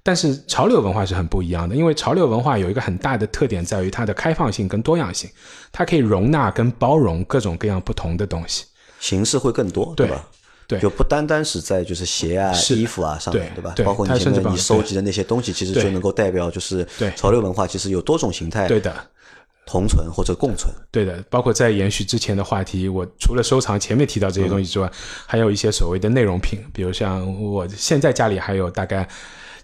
[0.02, 5.30] 但是潮流文化是很不一样的，因为潮流文化有一个很大的特点在于它的开放性跟多样性，
[5.72, 8.66] 它可以容纳跟包容各种各样不同的东西。
[9.04, 10.26] 形式会更多，对吧？
[10.66, 13.74] 对就不单单是在就是鞋啊、衣服啊上面，对对吧？
[13.76, 18.96] 对包括你前它甚至把面你收集的那些东西，其实就能够代表就是对潮流文化其实有多种形态对的，
[19.66, 20.74] 同存或者共存。
[20.90, 24.90] 对的，包括在延续之前的话题，我除了收藏前面提到这些东西之外，
[25.28, 29.06] 还有一些所谓的内容品，比如像我现在家里还有大概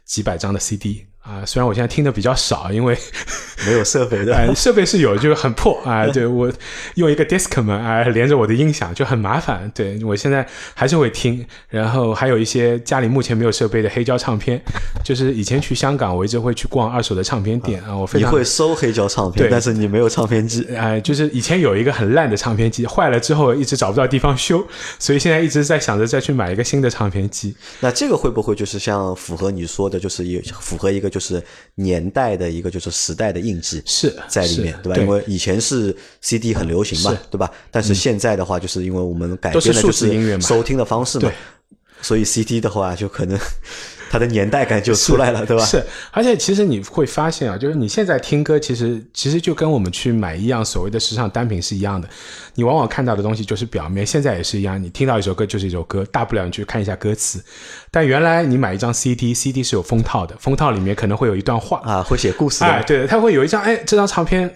[0.04, 2.98] 几百张的 CD 啊，虽然我现在听的比较少，因为
[3.68, 6.08] 没有设备设备是有，就是很破啊。
[6.08, 6.52] 对我
[6.96, 9.70] 用一个 Discman 啊，连着我的音响就很麻烦。
[9.76, 14.60] 对我现在还是会听，然后还有一些家里目前没有设备的黑胶唱片，
[15.04, 20.66] 就是以前去香港，我一直会去逛二手的唱片店啊，我非常你会收黑胶唱片，对但是你没有唱片机。
[20.76, 24.66] 哎，就是以前有一个很烂的唱片机，坏了之后一直找不到地方修，
[24.98, 27.54] 所以现在一直在想着再去买一个新的唱片机。
[27.82, 31.44] 那这个会不会就是像符合你说的，就是也符合一个就是
[31.76, 35.02] 年代的一个就是时代的印记是在里面，对吧？
[35.02, 37.52] 因为以前是 CD 很流行嘛，对吧？
[37.70, 41.32] 但是现在的话，就是因为我们改变了就是音乐嘛收听的方式嘛，
[42.02, 43.38] 所以 CD 的话就可能
[44.10, 45.64] 它的年代感就出来了，对吧？
[45.64, 52.10] 是，而且其实你会发现啊，就是你现在听歌，其实其实就跟我们去买一样所谓的时尚单品是一样的。
[52.56, 57.42] 你往往看到的东西就是表面，现在也是一样，你听到一首歌就是一首歌，大不了你去看一下歌词。
[57.92, 64.54] 但原来你买一张 CD，CD 是有封套的，封套里面可能会有一段话，啊，会写故事哎，对的，他会有一张，哎，这张唱片，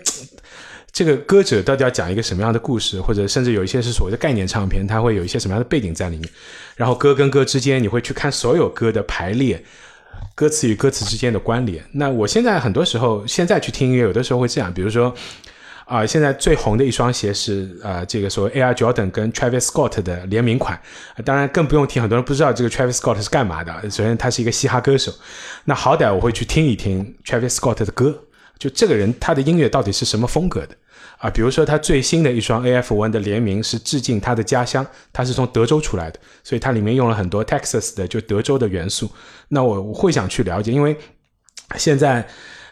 [0.94, 6.30] 这个歌者到底要讲一个什么样的故事，或者甚至有一些是所谓的概念唱片，它会有一些什么样的背景在里面。
[6.76, 9.62] 然后歌跟歌之间，你会去看所有歌的排列，
[10.36, 11.84] 歌词与歌词之间的关联。
[11.94, 15.14] 那我现在很多时候，现在去听音乐，有的时候会这样，比如说。
[15.86, 20.82] 啊、现在最红的一双鞋是呃，这个所谓 A R Jordan 跟 Travis Scott 的联名款、
[21.26, 23.74] 当然更不用提，很多人不知道这个 Travis Scott 是干嘛的。
[23.92, 25.14] 首先，他是一个嘻哈歌手，
[25.66, 28.18] 那好歹我会去听一听 Travis Scott 的歌，
[28.58, 30.76] 就这个人他的音乐到底是什么风格的
[31.24, 31.30] 啊？
[31.30, 39.10] 比如说他最新的一双 AF One 的联名是致敬他的家乡，他是从德州出来的，所以它里面用了很多 Texas 的就德州的元素。
[39.48, 40.96] 那我会想去了解，因为
[41.78, 42.28] 现在。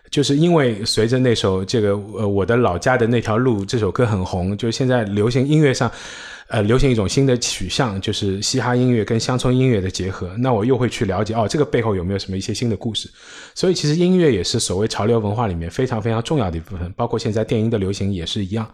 [0.09, 5.89] 就是因为随着那首这个呃我的老家的那条路这首歌很红，就现在流行音乐上，
[6.51, 10.29] 呃流行一种新的取向，就是嘻哈音乐跟乡村音乐的结合。
[10.37, 13.09] 那我又会去了解哦，这个背后有没有什么一些新的故事？
[13.55, 18.69] 所以其实音乐也是所谓潮流文化里面非常非常重要的一部分，包括现在电音的流行也是一样。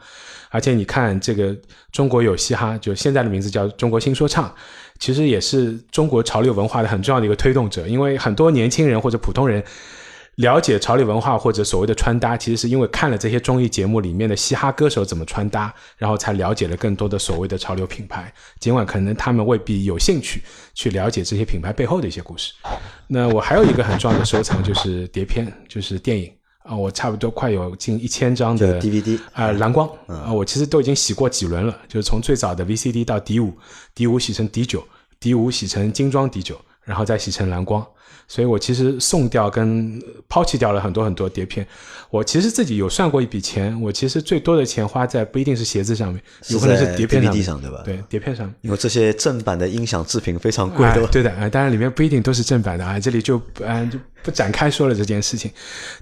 [0.49, 1.55] 而且你看这个
[1.91, 4.51] 中国有嘻哈，就现在的名字叫中国新说唱，
[4.97, 9.63] 其实也是中国潮流文化的很重要的一个推动者，因为很多年轻人或者普通人。
[10.38, 18.32] 了解潮流文化或者所谓的穿搭，其实是因为看了这些综艺节目里面的嘻哈歌手怎么穿搭，然后才了解了更多的所谓的潮流品牌。
[18.60, 20.43] 尽管可能他们未必有兴趣
[20.76, 22.54] 去了解这些品牌背后的一些故事。
[23.08, 33.52] 那我还有一个很重要的收藏就是碟片，就是电影啊，我差不多快有近一千张的 DVD 啊、蓝光啊、我其实都已经洗过几轮了，就是从最早的 VCD 到 D 五
[33.95, 34.88] ，D 五洗成 D 九
[35.19, 37.84] ，D 五洗成精装 D 九，然后再洗成蓝光。
[38.27, 41.65] 所以我其实送掉跟抛弃掉了很多很多碟片。
[42.09, 48.55] 我其实自己有算过一笔钱，我其实最多的钱花在不一定是鞋子上面，有可能是碟片上面，上对吧对，碟片上面。
[48.61, 55.51] 因为这些正版的音响制品非常贵的，哎对的，哎，当然里面不一定都是正版的啊，这里就不嗯就不展开说了这件事情。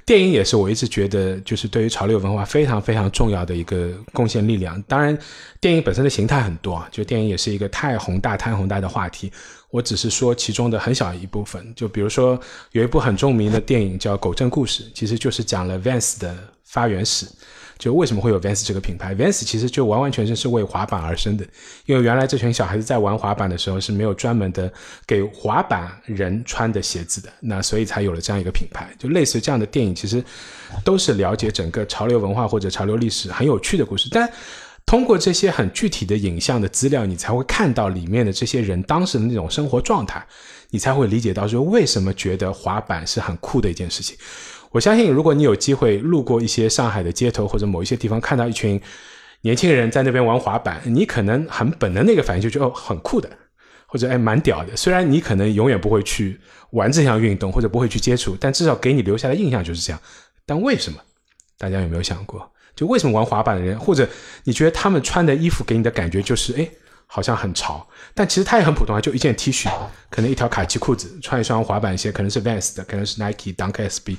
[0.06, 4.80] 电影也是我一直觉得就是对于潮流文化非常非常重要的一个贡献力量。
[4.84, 5.18] 当然，
[5.60, 9.32] 电影本身的形态很多啊，就电影也是一个太宏大、太宏大的话题。
[9.72, 12.38] 我只是说其中的很小一部分，就比如说
[12.74, 17.26] 有一部很著名的电影叫《狗镇故事》，其实就是讲了 Vans 的发源史。
[17.78, 21.46] 就为什么会有 Vans 这个品牌？Vans 其实就完完全全是为滑板而生的，
[21.86, 24.72] 因为原来这群小孩子在玩滑板的时候是没有专门的
[25.08, 28.94] 给滑板人穿的鞋子的，那所以才有了这样一个品牌。
[29.00, 30.24] 就类似这样的电影，其实
[30.84, 34.30] 都是了解整个潮流文化或者潮流历史很有趣的故事，但。
[34.88, 40.24] 通过这些很具体的影像的资料，你才会看到里面的这些人当时的那种生活状态，
[40.76, 44.18] 你才会理解到说为什么觉得滑板是很酷的一件事情。
[44.72, 48.82] 我相信，如果你有机会路过一些上海的街头或者某一些地方，看到一群
[49.40, 53.30] 年轻人在那边玩滑板，你可能很本能的一个反应就觉得哦很酷的，
[53.88, 54.76] 或者哎蛮屌的。
[54.76, 56.38] 虽然你可能永远不会去
[56.72, 60.02] 玩这项运动或者不会去接触，但至少给你留下的印象就是这样。
[60.46, 61.00] 但为什么？
[61.58, 62.52] 大家有没有想过？
[62.76, 64.06] 就为什么玩滑板的人，或者
[64.44, 66.70] 你觉得他们穿的衣服给你的感觉就是，哎，
[67.16, 69.72] 好像很潮，但其实他也很普通啊，就一件 T 恤，
[70.10, 74.18] 可能一条卡其裤子，穿一双滑板鞋，可能是 Vans 的，可能是 Nike Dunk SB。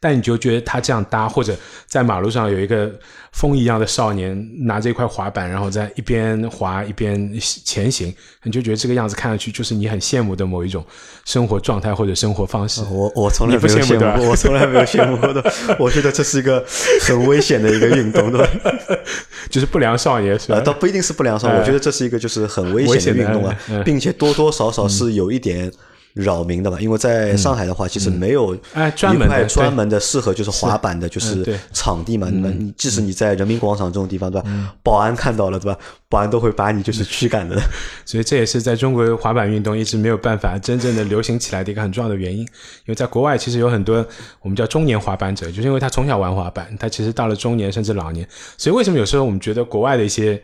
[0.00, 2.90] 但你就觉得他这样搭，或者在马路上有一个
[3.32, 7.32] 风一样的少年拿着一块滑板，然后在一边滑一边
[7.64, 10.84] 前行，你就觉得这个样子看上去就是你很羡慕的某一种
[11.24, 12.82] 生活状态或者生活方式。
[12.90, 15.52] 我我从来不没有羡慕过，我从来没有羡慕过的。
[15.78, 16.64] 我觉得这是一个
[17.02, 18.50] 很危险的一个运动，对吧？
[19.50, 20.60] 就是不良少年是吧呃，？
[20.62, 25.70] 倒不一定是不良少，哎我觉得这是一个就是很危危险的运动啊并且多多少少是有一点
[26.16, 26.78] 扰民的吧。
[26.80, 32.28] 因为在上海的话，其实没有哎专门的一块专门的适合就是滑板的，就是场地嘛。
[32.32, 34.74] 那你即使你在人民广场这种地方，对吧？
[34.82, 35.78] 保安看到了，对吧？
[36.08, 37.56] 保安都会把你就是驱赶的。
[38.04, 42.40] 所以这也是在中国滑板运动一直没有办法真正的流行起来的一个很重要的原因。
[42.40, 42.48] 因
[42.86, 44.04] 为在国外，其实有很多
[44.40, 48.26] 我们叫中年滑板者，就是因为他从小玩滑板，他其实到了中年甚至老年，
[48.56, 50.40] 所以为什么有时候我们觉得国外的一些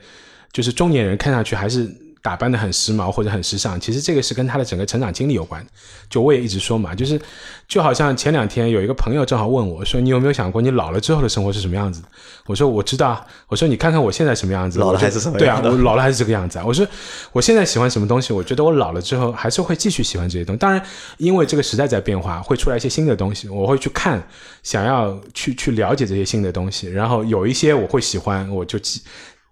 [0.52, 1.90] 就是中年人看上去还是
[2.22, 5.64] 打扮的很时髦或者很时尚，其实这个是跟他的整个成长经历有关。
[6.08, 7.20] 就我也一直说嘛，就是
[7.66, 12.08] 就好像前两天有一个朋友正好问我说：“你有没有想过你老了之后的生活是什么样子的？”
[12.46, 16.86] 我说：“我知道啊。”我说：“你看看我现在什么样子，老了还是什么对啊我老了还是这个样子啊。”我说
[17.32, 18.32] ：“我现在喜欢什么东西？
[18.32, 20.58] 我觉得我老了之后还是会继续喜欢这些东西。
[20.58, 20.80] 当然，
[21.16, 24.22] 因为这个时代在变化，会出来一些新的东西，我会去看，
[24.62, 26.88] 想要去去了解这些新的东西。
[26.88, 29.00] 然后有一些我会喜欢，我就记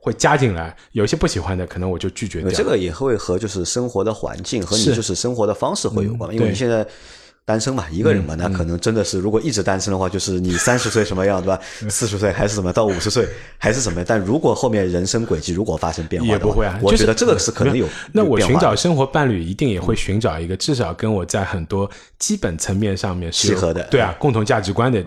[0.00, 2.50] 会加进来；有一些不喜欢的，可能我就拒绝掉。
[2.50, 6.86] 这个也会和就是生活的环境和你就是生活的方式会有关，嗯因为你现在。
[7.44, 11.60] 单身嘛，一个人嘛，那可能真的是，如果一直单身的话，就是你 三十岁什么样，对吧？
[11.82, 13.26] 嗯四十岁还是怎么，到五十岁
[13.58, 14.04] 还是怎么。
[14.04, 17.88] 但如果后面人生轨迹如果发生变化，也不会啊，就是我觉得这个是可能有。
[18.12, 25.04] 那我寻找生活伴侣一定也会寻找一个至少跟我在很多基本层面上面是有契合的对啊，共同价值观的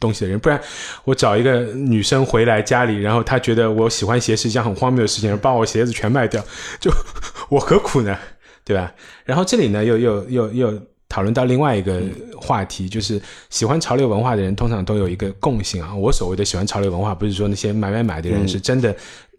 [0.00, 0.38] 东西的人。
[0.38, 0.58] 不然
[1.04, 6.42] 我找一个女生回来家里，然后她觉得我喜欢鞋是一件很荒谬的事情，把我鞋子全卖掉，
[6.80, 6.90] 就
[7.50, 8.16] 我何苦呢？
[8.64, 8.90] 对吧？
[9.26, 10.82] 然后这里呢，又又又又。
[11.14, 12.02] 讨论到另外一个
[12.36, 15.94] 话题，就是喜欢潮流文化的人通常都有一个共性啊。
[15.94, 18.92] 我所谓的喜欢潮流文化，不是说那些买买买的人是真的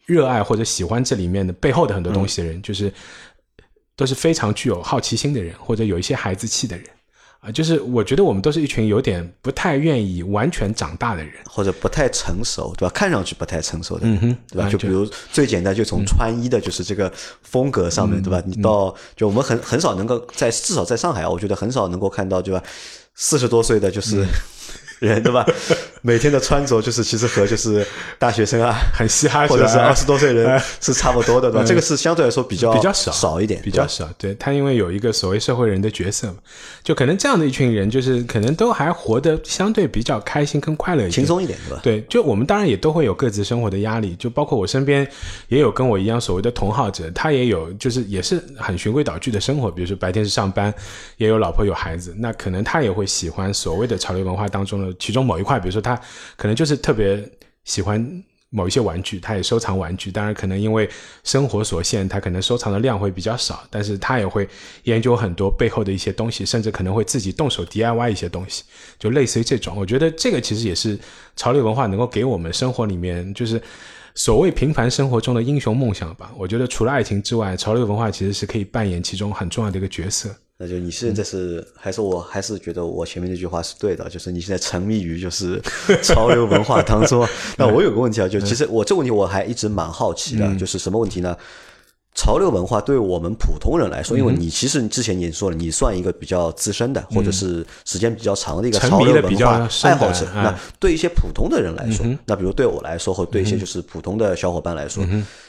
[0.06, 2.90] 热爱或者喜欢这里面的背后的很多东西的人，就是
[3.94, 6.88] 都是非常具有好奇心的人，或者有一些孩子气的人
[7.46, 7.52] 啊。
[7.52, 11.34] 就是我觉得我们都是一群有点不太愿意完全长大的人。
[11.46, 12.92] 或者不太成熟，对吧？
[12.94, 14.66] 看上去不太成熟的，嗯哼对吧？
[14.68, 17.12] 啊就就比如最简单，就从穿衣的，就是这个
[17.44, 18.42] 风格上面，对吧？
[18.46, 22.62] 你到就我们很很少能够在至少在上海啊，我觉得很少能够看到，对吧？
[23.14, 24.26] 四十多岁的就是
[25.00, 25.46] 人，对吧？
[26.06, 27.84] 每天的穿着就是其实和就是
[28.20, 31.64] 大学生啊，很嘻哈或者是吧二十多岁人是差不多的，对吧？
[31.64, 34.08] 嗯这个是相对来说比较比较少少一点，比较少。
[34.16, 36.36] 对他，因为有一个所谓社会人的角色嘛，
[36.84, 41.80] 就可能这样的一群人，就是可能都还活得相对比较开心跟快乐一点，轻松一点，对吧？
[41.82, 45.08] 对，就我们当然也都会有各自生活的压力，就包括我身边
[45.48, 50.72] 也有跟我一样所谓的同好者，他也有就是也是很循规蹈矩的生活，比如说白天是上班，
[51.18, 55.95] 也有老婆有孩子，那可能他也会喜欢所谓的潮流文化当中的其中某一块，比如说他
[56.36, 57.28] 可能就是特别
[57.64, 58.24] 喜欢。
[58.52, 60.10] 某一些玩具，他也收藏玩具。
[60.10, 60.90] 当然，可能因为
[61.26, 64.48] 生活所限，他可能收藏的量会比较少，但是他也会
[64.84, 68.64] 研究很多背后的一些东西，甚至可能会自己动手 DIY 一些东西，
[68.98, 69.76] 就类似于这种。
[69.76, 70.98] 我觉得这个其实也是
[71.36, 73.62] 潮流文化能够给我们生活里面，就是
[74.14, 76.32] 所谓平凡生活中的英雄梦想吧。
[76.38, 80.34] 我觉得除了爱情之外，潮流文化其实是可以扮演其中很重要的一个角色。
[80.58, 85.62] 那就你现在是、还是我还是觉得我前面那句话是对的，就是你现在沉迷于就是
[86.02, 87.28] 潮流文化当中。
[87.58, 91.36] 那我有个问题啊，就其实我这个问题我还一直蛮好奇的，就是什么问题呢？
[92.18, 100.26] 潮流文化对我们普通人来说，因为你其实之前也说了，你算一个比较资深的，或者是时间比较长的一个潮流文化爱好者。
[100.34, 100.42] 哎。
[100.42, 105.04] 那对一些普通的人来说，那比如对我来说，或对一些就是普通的小伙伴来说，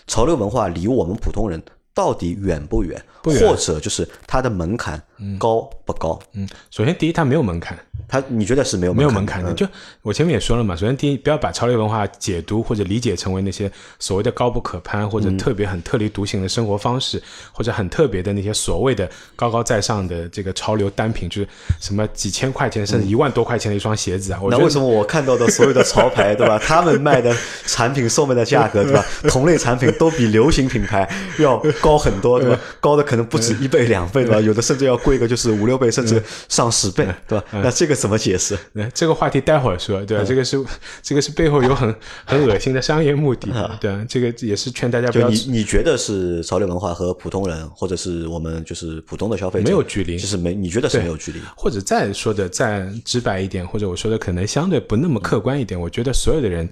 [0.08, 1.62] 潮流文化离我们普通人
[1.96, 3.02] 到底远不远？
[3.22, 5.02] 不远或者就是它的门槛
[5.38, 6.18] 高不高？
[6.32, 9.50] 嗯，首先第一，它没有门槛，它你觉得是没有没有门门槛的。
[9.52, 9.66] 嗯就
[10.02, 17.20] 我前面也说了嘛，首先第一，不要把潮流文化解读或者理解成为那些所谓的高不可攀或者嗯特别很特立独行的生活方式，
[17.52, 21.48] 或者很特别的那些所谓的高高在上的这个潮流单品，就是
[21.80, 24.40] 什么几千块钱甚至一万多块钱的一双鞋子啊。
[24.50, 26.58] 那为什么我看到的所有的潮牌，对吧？
[26.62, 27.34] 他们卖的
[27.66, 29.04] 产品售卖的价格，对吧？
[29.28, 32.58] 同类产品都比流行品牌要高很多，对吧？
[32.80, 34.40] 高的可能不止一倍、两倍，对吧？
[34.40, 37.44] 有的甚至要贵个就是五六倍，甚至上十倍，对吧？
[37.52, 38.58] 那这个怎么解释？
[38.74, 40.24] 对这个话题待会儿说，嗯对吧？
[40.26, 40.62] 这个是
[41.00, 43.46] 这个是背后有很很恶心的商业目的，
[43.80, 44.04] 对吧？
[44.08, 51.38] 这个也是劝大家不要你你觉得是潮流文化和普通人，或者是我们就是普通的消费者没有距离就是没你觉得是没有距离？
[51.56, 56.68] 或者再说的再直白一点，或者我说的可能相对不那么客观一点，我觉得所有的人，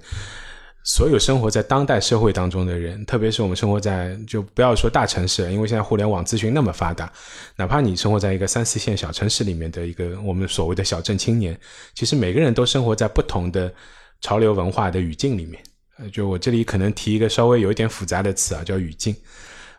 [0.85, 7.11] 所有生活在当代社会当中的人，特别是我们生活在就不要说大城市，因为现在互联网资讯那么发达，
[7.55, 11.59] 哪怕你生活在一个三四线小城市里面的一个我们所谓的小镇青年，
[11.95, 13.73] 其实每个人都生活在不同的
[14.21, 15.61] 潮流文化的语境里面。
[15.97, 19.15] 呃，就我这里可能提一个稍微有一点复杂的词啊，叫语境。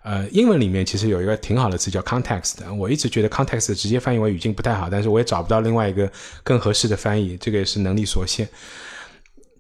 [0.03, 6.11] 呃，英文里面其实有一个挺好的词叫 context，我一直觉得 context 直接翻译为语境不太好，但是我也找不到另外一个
[6.43, 8.49] 更合适的翻译，这个也是能力所限。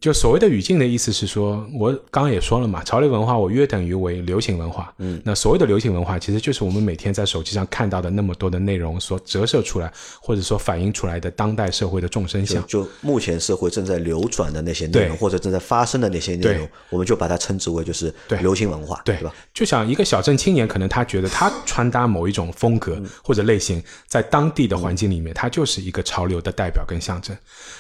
[0.01, 4.93] 就所谓的语境的意思是说，我刚刚也说了嘛，潮流文化我约等于为流行文化。
[4.99, 12.65] 嗯，那所谓的流行文化，其实就是我们每天在手机上看到的那么多的内容所折射出来，或者说反映出来的当代社会的众生相。
[12.67, 19.35] 就目前社会正在流转的那些内容，或者正在发生的那些内容，我们就把它称之为就是对流行文化，对吧？？
[19.55, 27.37] 就像一个小镇青年，可能他觉得他穿搭某一种风格或者类型，在当地的环境里面，他就是一个潮流的代表跟象征。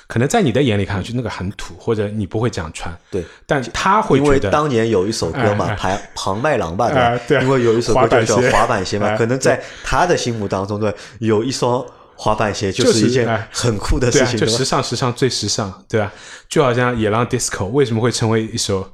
[0.08, 6.88] 可能在你的眼里看上去那个很土，或者你不会这样穿，对，但他会因为觉得当年有一首歌嘛，庞庞麦郎吧，
[7.26, 14.64] 对因为有一首歌叫鞋滑板鞋嘛，哎可能在他的心目当中，对，有一双滑板鞋就是是一件哎很酷的事情，就时？
[14.64, 16.12] 尚，时尚最时尚，对吧？
[16.48, 18.88] 就好像《野狼 DISCO》为什么会成为一首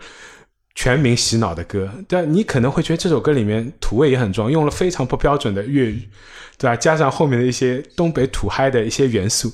[0.75, 1.90] 全民洗脑的歌？
[2.09, 6.09] 对啊，你可能会觉得这首歌里面土味也很重，用了非常不标准的粤语，
[6.57, 6.75] 对吧？
[6.75, 9.53] 加上后面的一些东北土嗨的一些元素。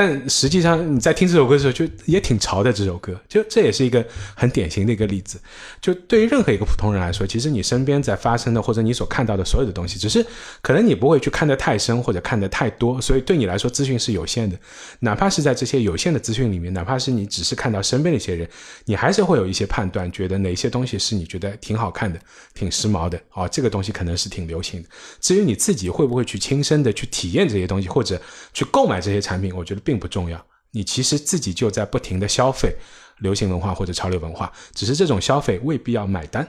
[0.00, 2.72] 但实际上，你在听这首歌的时候，就也挺潮的。
[2.72, 4.02] 这首歌，就这也是一个
[4.34, 5.38] 很典型的一个例子。
[5.78, 10.24] 就对于任何一个普通人来说，其实你身边在发生的，或者你所看到的所有的东西，只是
[10.62, 14.58] 可能你不会去看得太深，或者看得太多，所以对你来说资讯是有限的。
[15.00, 18.48] 哪怕是在这些有限的资讯里面，哪怕是你只是看到身边的一些人，
[18.86, 22.18] 你还是会有一些判断，觉得哪些东西是你觉得挺好看的、
[22.54, 24.88] 挺时髦的，哦，这个东西可能是挺流行的。
[25.20, 28.18] 至于你自己会不会去亲身的去体验这些东西，或者
[28.54, 30.46] 去购买这些产品，我觉得并不重要。
[30.70, 32.76] 你其实自己就在不停的消费
[33.18, 36.46] 流行文化或者潮流文化，只是这种消费未必要买单。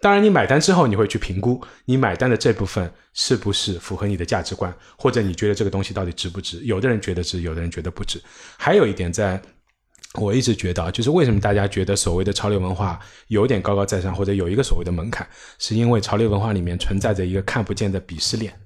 [0.00, 6.58] 当然，你买单之后，你会去评估你买单的这部分是不是符合你的价值观，或者你觉得这个东西到底值不值？
[6.64, 8.18] 有的人觉得值，有的人觉得不值。
[8.56, 9.38] 还有一点在，
[10.14, 18.58] 我一直觉得，就是为什么大家觉得所谓的潮流文化有点高高在上，或者有一个所谓的门槛，是因为潮流文化里面存在着一个看不见的鄙视链。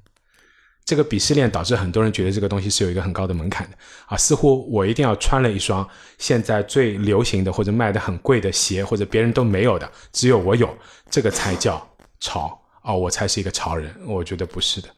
[0.84, 10.68] 这个鄙视链导致很多人觉得这个东西是有一个很高的门槛的啊，似乎我一定要穿了一双现在最流行的或者卖的很贵的鞋，或者别人都没有的，只有我有，
[11.10, 11.86] 这个才叫
[12.20, 13.94] 潮啊、我才是一个潮人。
[14.06, 14.88] 我觉得不是的。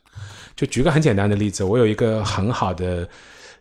[0.57, 3.09] 就举个很简单的例子，我有一个很好的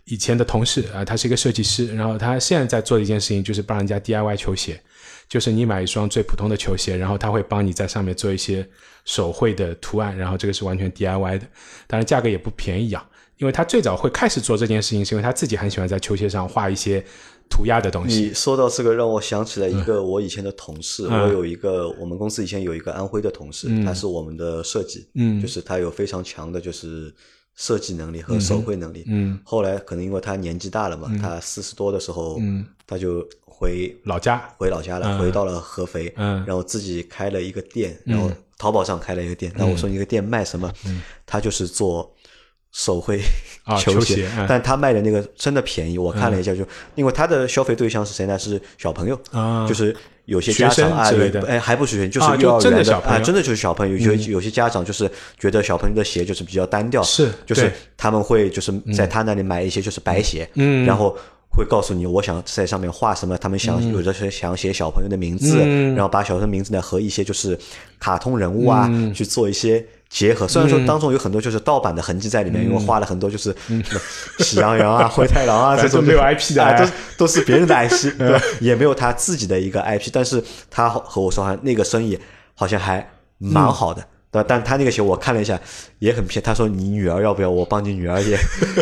[0.05, 4.81] 以前的同事啊、他是一个设计师，然后他现在在做的一件事情就是帮人家 DIY 球鞋。
[5.27, 8.67] 就是你买一双最普通的球鞋，然后他会帮你在上面做一些
[9.03, 11.47] 手绘的图案，然后这个是完全 DIY 的，
[11.87, 13.09] 当然价格也不便宜啊。
[13.37, 17.03] 因为他最早会开始做这件事情，是因为他自己很喜欢在球鞋上画一些
[17.49, 18.21] 涂鸦的东西。
[18.21, 21.05] 你说到这个，让我想起来一个我以前的同事。
[21.09, 27.13] 嗯我有一个我们公司以前有一个安徽的同事，他是我们的设计，嗯就是他有非常强的就是
[27.55, 29.03] 设计能力和手绘能力。
[29.07, 39.49] 嗯，后来可能因为他年纪大了嘛，他四十多的时候，嗯，他就回老家，回老家了，回到了合肥，嗯然后自己开了一个店，然后淘宝上开了一个店。
[39.55, 40.69] 那、我说你一个店卖什么？
[41.25, 42.13] 他就是做
[42.73, 43.21] 手绘
[43.79, 48.37] 球球鞋嗯但他卖的那个真的便宜，我看了一下就，因为他的消费对象是谁呢？
[48.37, 53.95] 是小朋友，啊就是有些家长啊，之类的有哎还不是学生，就是幼儿园真的小朋友嗯啊，真的就是小朋友。
[53.97, 61.17] 有有些家长就是觉得小朋友的鞋就是比较单调，是就是他们会就是在他那里买一些就是白鞋，嗯，然后。
[61.55, 65.57] 会告诉你，我想在上面画什么，他们想、嗯有的是想写小朋友的名字，
[65.95, 67.57] 然后把小朋友名字呢和一些就是
[67.99, 70.47] 卡通人物啊、嗯去做一些结合。
[70.47, 73.55] 虽然说当中有很多就是盗版的痕迹在里面，因为画了很多就是
[74.39, 78.39] 喜羊羊啊、 灰太狼啊这种没有 IP 的都是都是别人的 IP，对？
[78.59, 82.19] 也没有他自己的一个 IP，但是他和我说，好像那个生意
[82.53, 83.07] 好像还
[83.37, 84.05] 蛮好的。
[84.35, 84.45] 对对吧？
[84.47, 85.59] 但他那个鞋我看了一下，
[85.99, 86.45] 也很便宜。
[86.45, 88.37] 他说你女儿要不要我帮你女儿也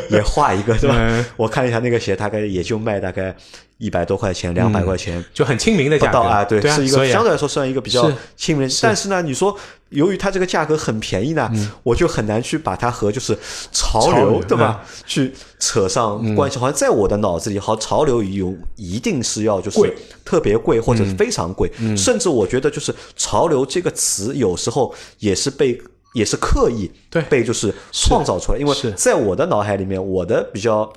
[0.09, 0.95] 也画一个，对吧？
[0.99, 3.35] 嗯我看了一下那个鞋，大概也就卖大概
[3.77, 5.23] 一百多块钱，两百块钱。
[5.33, 8.75] 就很亲民的价格啊，对，对啊，是一个相对来说算一个比较亲民的。
[8.81, 9.55] 但是呢，你说
[9.93, 11.49] 由于它这个价格很便宜呢，
[11.83, 13.37] 我就很难去把它和就是
[13.71, 14.81] 潮流，对吧？
[15.05, 16.57] 去扯上关系。
[16.57, 25.81] 好像在我的脑子里，好，潮流有一定是要就是特别贵或者非常贵，甚至我觉得就是潮流这个词有时候也是被。
[26.13, 30.87] 也是刻意对被就是创造出来，因为在我的脑海里面，我的比较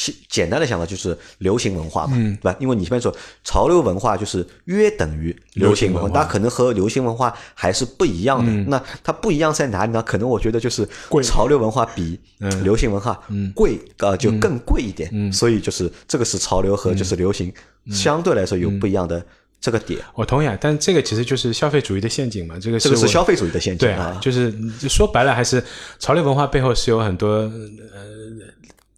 [0.00, 2.36] 简简单的想法就是流行文化嘛，嗯。
[2.36, 2.56] 对吧？
[2.60, 8.52] 因为你前面说潮流文化就是约等于流行文化，那可能和流行文化还是不一样的。
[8.68, 10.00] 那它不一样在哪里呢？
[10.02, 12.18] 可能我觉得就是贵潮流文化比
[12.62, 13.20] 流行文化
[13.54, 15.32] 贵，呃，就更贵一点。
[15.32, 17.52] 所以就是这个是潮流和就是流行
[17.90, 19.24] 相对来说有不一样的
[19.60, 20.00] 这个点。
[20.14, 25.62] 我同意啊，但这个其实就是消费主义的陷阱嘛，这个这个是消费主义的陷阱对啊，就是就说白了，还是
[25.98, 27.50] 潮流文化背后是有很多呃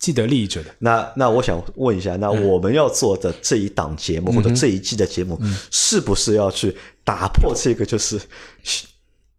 [0.00, 0.74] 既得利益者的。
[0.80, 2.42] 那那我想问一下，那嗯。
[2.48, 5.56] 我们要做的这一档节目、或者这一季的节目，嗯。
[5.70, 6.74] 是不是要去
[7.04, 8.18] 打破这个就是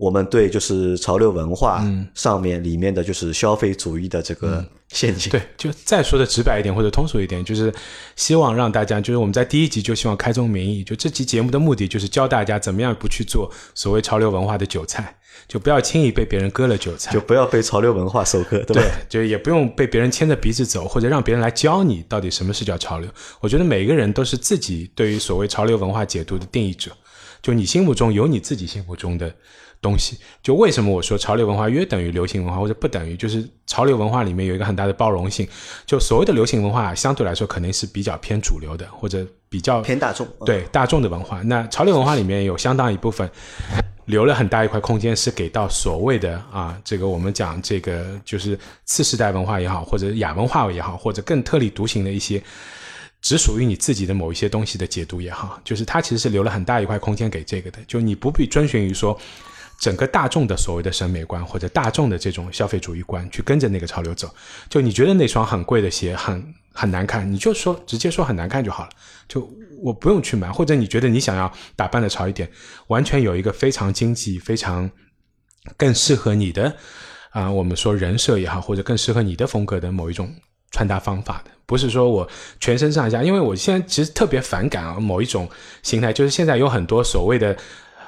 [0.02, 5.30] 我们对就是潮流文化嗯上面里面的就是消费主义的这个陷阱？
[5.30, 7.72] 对，就再说的直白一点或者通俗一点，就是
[8.16, 15.16] 希望让大家，就是我们在第一集就希望开宗明义，就这期节目的目的就是教大家怎么样不去做所谓潮流文化的韭菜，
[15.47, 18.82] 就不要轻易被别人割了韭菜，就不要被潮流文化收割，对吧？
[18.82, 23.08] 对，就也不用被别人牵着鼻子走，或者让别人来教你到底什么是叫潮流。
[23.39, 26.89] 我觉得每个人都是自己对于所谓潮流文化解读的定义者，
[27.43, 29.32] 就你心目中有你自己心目中的
[29.82, 30.18] 东西。
[30.44, 33.18] 就为什么我说潮流文化约等于流行文化，或者不等于？
[33.18, 35.48] 就是潮流文化里面有一个很大的包容性。
[35.86, 40.28] 就所谓的流行文化，相对来说肯定是比较偏主流的，或者比较偏大众。
[40.46, 41.42] 对大众的文化。
[41.42, 43.30] 那潮流文化里面有相当一部分
[44.06, 52.42] 留了很大一块空间，是给到所谓的啊，这个我们讲这个就是次世代文化也好，或者亚文化也好，或者更特立独行的一些。
[53.22, 59.16] 只属于你自己的某一些东西的解读也好，就是它其实是留了很大一块空间给这个的，就你不必遵循于说
[59.82, 64.32] 整个大众的所谓的审美观或者大众的这种消费主义观去跟着那个潮流走。
[64.70, 68.90] 就你觉得那双很贵的鞋很很难看，你就说直接说很难看就好了，
[69.28, 69.52] 就
[69.82, 70.52] 我不用去买。
[70.52, 72.48] 或者你觉得你想要打扮的潮一点，
[72.90, 74.88] 完全有一个非常经济、非常
[75.76, 76.76] 更适合你的
[77.32, 80.32] 啊、我们说人设也好，或者更适合你的风格的某一种
[80.70, 82.30] 穿搭方法的，不是说我
[82.60, 85.50] 全身上下，因为我现在其实特别反感啊某一种
[85.82, 87.58] 形态，就是现在有很多所谓的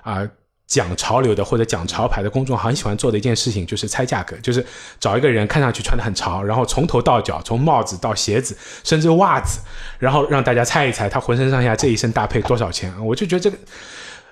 [0.04, 0.30] 啊。
[0.66, 4.66] 讲潮流的或者讲潮牌的公众号很喜欢做的一件事情就是猜价格，就是
[5.00, 9.60] 找一个人看上去穿的很潮，然后从头到脚，从帽子到鞋子，甚至袜子，
[10.00, 12.94] 然后让大家猜一猜他浑身上下这一身搭配多少钱。
[13.06, 13.58] 我就觉得这个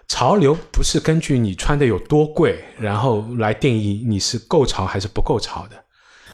[0.08, 5.76] 潮流不是根据你穿的有多贵，然后来定义你是够潮还是不够潮的。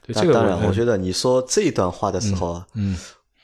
[0.06, 2.98] 对这个当然，嗯我觉得你说这一段话的时候啊，嗯，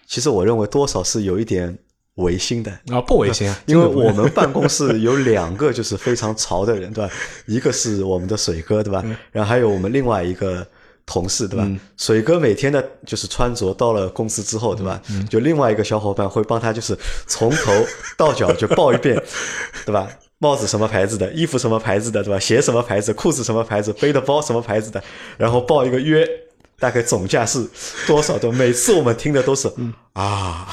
[0.08, 1.78] 其实我认为多少是有一点
[2.16, 2.72] 违心的。
[2.92, 7.14] 啊不违心啊，因为我们办公室有两个就是非常潮的人，对吧？
[7.48, 9.02] 一个是我们的水哥，对吧？
[9.06, 10.66] 嗯然后还有我们另外一个
[11.06, 11.68] 同事，对吧？
[11.98, 15.02] 水哥每天的就是穿着到了公司之后，对吧？
[15.10, 16.98] 嗯就另外一个小伙伴会帮他就是
[17.28, 17.72] 从头
[18.18, 19.22] 到脚就报一遍，
[19.86, 20.08] 对吧？
[20.40, 22.38] 帽子什么牌子的，衣服什么牌子的，对吧？
[22.38, 25.02] 鞋什么牌子，裤子什么牌子，背的包什么牌子的，
[25.38, 26.28] 然后报一个约，
[26.78, 27.66] 大概总价是
[28.06, 28.52] 多少的？
[28.52, 30.68] 每次我们听的都是、嗯啊，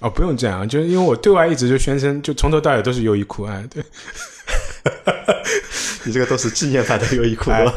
[0.00, 3.82] 哦不用这样，就是因为我对外一直就宣称，就从头到尾都是优衣库哎，对，
[6.04, 7.72] 你这个都是纪念版的优衣库，了？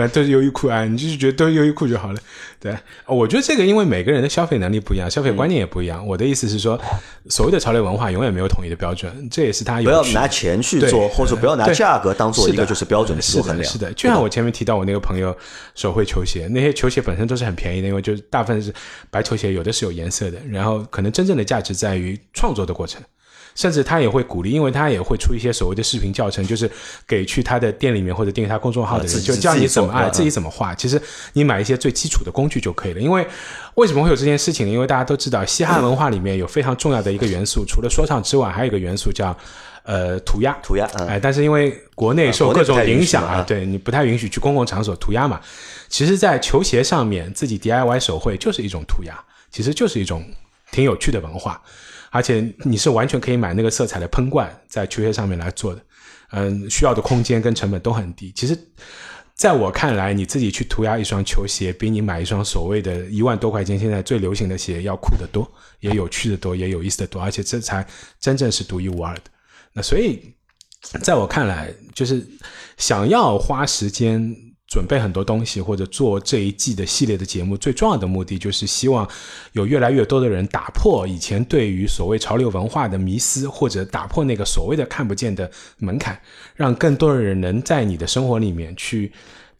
[0.00, 2.20] 反正都是优衣库啊，你就是觉得都是优衣库就好了。
[2.58, 2.72] 对，
[3.04, 6.06] 哦我觉得这个因为每个人的消费能力不一样，消费观念也不一样。
[6.06, 6.80] 我的意思是说，
[7.28, 13.62] 所谓的潮流文化永远没有统一的标准，这也是它有不要拿钱去做，或者说不要拿价格当做一个就是标准是去做衡量。
[13.62, 15.36] 的是的，就像我前面提到我那个朋友
[15.74, 18.72] 手绘球鞋，那些球鞋本身都是很便宜的，因为就是大部分是
[19.10, 23.02] 白球鞋，有的是有颜色的，然后可能真正的价值在于创作的过程。
[23.54, 26.70] 甚至他也会鼓励，因为他也会出一些所谓的视频教程，就是
[27.06, 30.74] 给去他的店里面或者订阅他公众号的人，啊就教你怎么啊哎自己怎么画。
[30.74, 31.00] 其实
[31.32, 33.00] 你买一些最基础的工具就可以了。
[33.00, 33.26] 因为
[33.74, 34.72] 为什么会有这件事情呢？
[34.72, 39.36] 因为大家都知道，嘻哈文化里面有非常重要的一个元素，除了说唱之外，还有一个元素叫
[39.82, 40.56] 呃涂鸦。
[40.62, 45.40] 涂鸦，嗯，哎，但是因为国内受各种影响啊对你不太允许去公共场所涂鸦嘛。
[45.88, 49.18] 其实，在球鞋上面自己 DIY 手绘就是一种涂鸦，
[49.50, 50.24] 其实就是一种
[50.70, 51.60] 挺有趣的文化，
[52.10, 55.80] 而且你是完全可以买那个色彩的喷罐在球鞋上面来做的，
[56.32, 58.32] 嗯，需要的空间跟成本都很低。
[58.34, 58.58] 其实，
[59.34, 65.50] 在我看来，你自己去涂鸦一双球鞋，比你买一双所谓的一万多块钱现在最流行的鞋要酷得多，
[65.80, 67.86] 也有趣的多，也有意思的多，而且这才
[68.18, 69.22] 真正是独一无二的。
[69.72, 70.34] 那所以
[71.02, 72.26] 在我看来，就是
[72.76, 74.34] 想要花时间
[74.70, 79.06] 准备很多东西，或者做这一季的系列的节目，最重要的目的就是希望
[79.52, 86.18] 有越来越多的人打破以前对于所谓潮流文化的迷思，或者打破那个所谓的看不见的门槛，
[86.54, 89.12] 让更多的人能在你的生活里面去。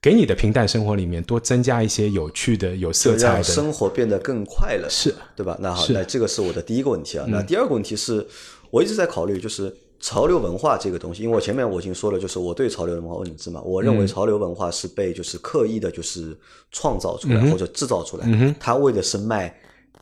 [0.02, 5.54] 给你的平淡生活里面多增加一些有趣的、有色彩的生活变得更快乐，是对吧？
[5.60, 7.26] 那好，那这个是我的第一个问题啊。
[7.28, 8.26] 那第二个问题是，
[8.70, 13.60] 我一直在考虑，就是潮流文化这个东西，因为我前面我已经说了，就是我对潮流文化有认知嘛。
[13.62, 16.36] 我嗯认为潮流文化是被就是刻意的，就是
[16.72, 19.54] 创造出嗯来、或者制造出来，它为的是卖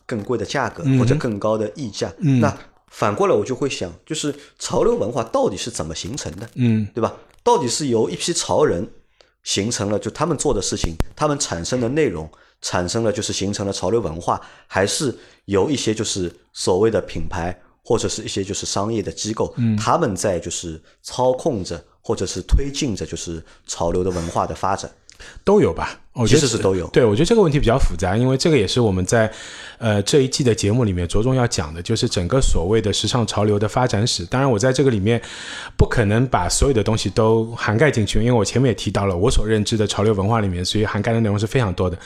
[0.05, 2.11] 更贵的价格、或者更高的溢价。
[2.19, 6.49] 嗯那反过来我就会想，就是潮流文化到底是怎么形成的？
[6.55, 7.13] 嗯对吧？
[7.43, 8.87] 到底是由一批潮人
[9.43, 12.29] 形成了，就他们做的事情，他们产生的内容，
[12.61, 24.89] 产生了就是形成了潮流文化，还是由一些就是所谓的品牌或者是一些就是商业的机构，嗯他们在就是操控着或者是推进着就是潮流的文化的发展。
[25.43, 25.99] 都有吧？
[26.19, 29.31] 我觉得是都有对，我觉得这个问题比较复杂，因为这个也是我们在
[29.77, 34.25] 呃这一季的节目里面着重要讲的，就是整个所谓的时尚潮流的发展史。
[34.25, 35.21] 当然，我在这个里面
[35.77, 41.97] 不可能把所有的东西都涵盖进去，因为我前面也提到了，我所认知的潮流文化里面，所以涵盖的内容是非常多的，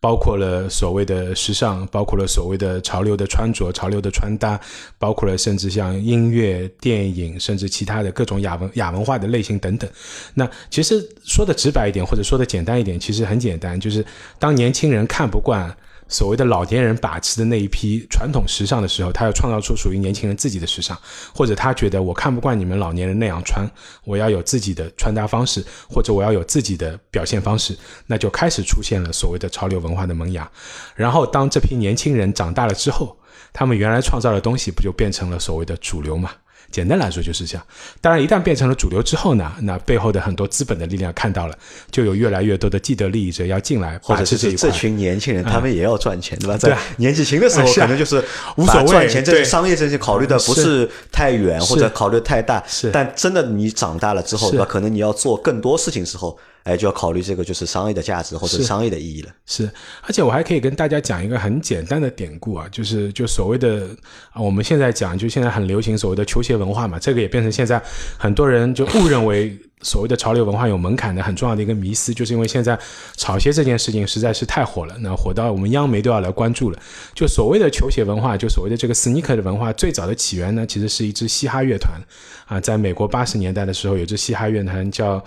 [0.00, 4.58] 包括了所谓的时尚，包括了所谓的潮流的穿着、潮流的穿搭，
[4.98, 9.88] 包括了甚至像音乐、电影，甚至其他的各种亚文亚文化的类型等等。
[10.34, 14.04] 那其实说的直白一点，或者说的简单一点，其实很简单，就是
[14.38, 15.76] 当年轻人看不惯
[16.08, 20.98] 所谓的老年人把持的那一批传统时尚的时候，他要创造出属于年轻人自己的时尚，
[21.32, 23.64] 或者他觉得我看不惯你们老年人那样穿，
[24.04, 30.50] 我要有自己的穿搭方式，或者我要有自己的表现方式，那就开始出现了所谓的潮流文化的萌芽。
[30.96, 33.16] 然后当这批年轻人长大了之后，
[33.52, 36.32] 他们原来创造的东西不就变成了所谓的主流嘛？
[36.70, 37.66] 简单来说就是这样。
[38.00, 41.54] 当然，一旦变成了主流之后呢，那背后的很多资本的力量看到了，
[41.90, 46.56] 就有越来越多的既得利益者要进来或者持这这群年轻人，他们也要赚钱，对吧？
[46.56, 48.22] 在年纪轻的时候，可能就是
[48.56, 52.62] 无所谓赚钱这些对商业这些考虑的不是太远，或者考虑太大。
[52.66, 54.64] 是但真的你长大了之后，对吧？
[54.64, 59.30] 可能你要做更多事情时候，哎，就要考虑这个就是商业的价值或者商业的意义了。
[59.46, 59.70] 是，
[60.02, 63.88] 而且我还可以跟大家讲一个很简单的典故啊，就是就所谓的
[64.32, 67.82] 啊，我们现在讲就现在很流行所谓的球鞋文化嘛，这个也变成现在
[68.18, 72.78] 很多人就误认为所谓的潮流文化有门槛的很重要的一个迷思，就是因为现在
[73.16, 76.78] 炒鞋这件事情实在是太火了，那火到我们央媒都要来关注了。
[77.14, 81.98] 就所谓的球鞋文化，就所谓的这个 sneaker 的文化，最早的起源呢，其实是一支嘻哈乐团
[82.46, 85.24] 啊，在美国八十年代的时候，有支嘻哈乐团叫。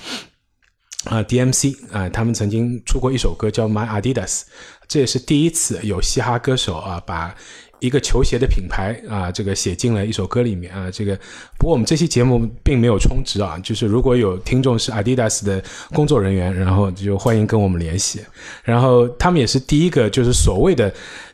[1.05, 4.39] 啊、d m c 啊、他们曾经出过一首歌叫《My Adidas》，
[4.87, 7.35] 这也是第一次有嘻哈歌手啊把
[7.79, 10.89] 一个球鞋的品牌啊这个写进了一首歌里面啊。
[10.89, 11.15] 这个
[11.57, 18.21] 不过我们这期节目并没有充值啊，就是如果有听众是 Adidas 的工作人员，然后就欢迎跟我们联系。
[18.63, 20.93] 然后他们也是第一个就是所谓的。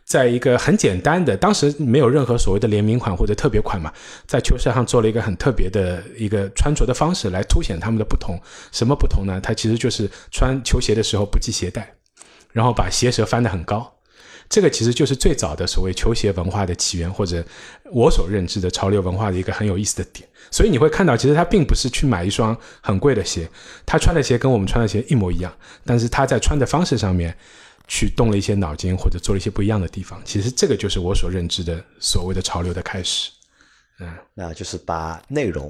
[0.09, 3.93] 在一个很简单的，当时没有任何所谓的联名款或者特别款嘛，
[4.25, 8.35] 在球鞋上做了一个很特别的一个穿着的方式来凸显他们的不同。
[8.71, 9.39] 什么不同呢？
[9.39, 11.93] 它其实就是穿球鞋的时候不系鞋带，
[12.51, 13.87] 然后把鞋舌翻得很高。
[14.49, 17.45] 这个其实就是最早的所谓球鞋文化的起源，或者
[17.91, 20.27] 我所认知的潮流文化的一个很有意思的点。
[20.49, 23.47] 所以你会看到，其实他并不是去买一双很贵的鞋，
[23.85, 25.53] 他穿的鞋跟我们穿的鞋一模一样，
[25.85, 27.37] 但是他在穿的方式上面
[27.89, 30.21] 去动了一些脑筋，或者做了一些不一样的地方。
[30.23, 33.29] 其实这个就是我所认知的所谓的潮流的开始。
[33.99, 35.69] 嗯那就是把内容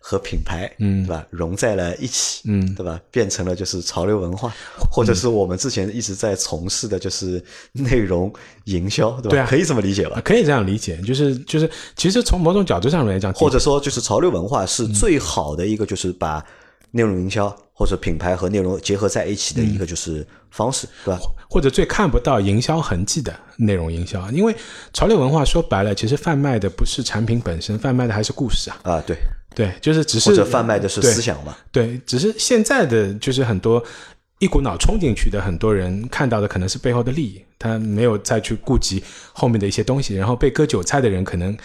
[0.00, 3.00] 和品牌，嗯，对吧，融在了一起，嗯对吧？
[3.12, 4.52] 变成了就是潮流文化，
[4.90, 7.40] 或者是我们之前一直在从事的就是
[7.70, 8.32] 内容
[8.64, 9.30] 营销，对吧？
[9.30, 10.20] 对啊可以这么理解吧啊？
[10.24, 16.44] 可以这样理解，就是就是，其实从某种角度上来讲，或者说，就是潮流文化是最好的一个，就是把
[16.90, 21.20] 内容营销或者品牌和内容结合在一起的一个就是方式，对吧？
[21.50, 24.54] 或者最看不到营销痕迹的内容营销，因为
[24.92, 28.78] 潮流文化说白了，其实贩卖的不是产品本身，贩卖的还是故事啊。
[28.84, 29.16] 啊，对，
[29.52, 31.56] 对，就是只是或者贩卖的是思想嘛。
[31.72, 33.82] 对，只是现在的就是很多
[34.38, 39.02] 一股脑冲进去的很多人看到的可能是背后的利益，他没有再去顾及
[39.32, 41.56] 后面的一些东西，然后被割韭菜的人可能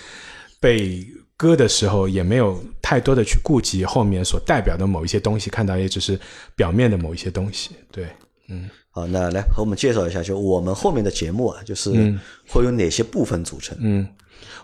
[0.59, 1.05] 被
[1.37, 6.19] 割的时候也没有太多的去顾及后面所代表的某一些东西，看到也只是
[6.55, 7.69] 表面的某一些东西。
[7.91, 8.07] 对，
[8.49, 11.91] 嗯好，那来和我们介绍一下，就我们后面的节目啊，就是
[12.47, 13.77] 会有哪些部分组成？
[13.79, 14.07] 嗯，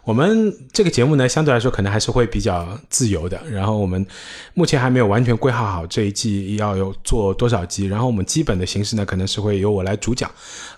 [0.04, 3.42] 我们这个节目呢，相对来说可能还是会比较自由的。
[3.50, 4.06] 然后我们
[4.54, 7.88] 目前还没有完全规划好这一季要有做多少集。
[7.88, 10.30] 然后我们基本的形式呢，可能是会由我来主讲，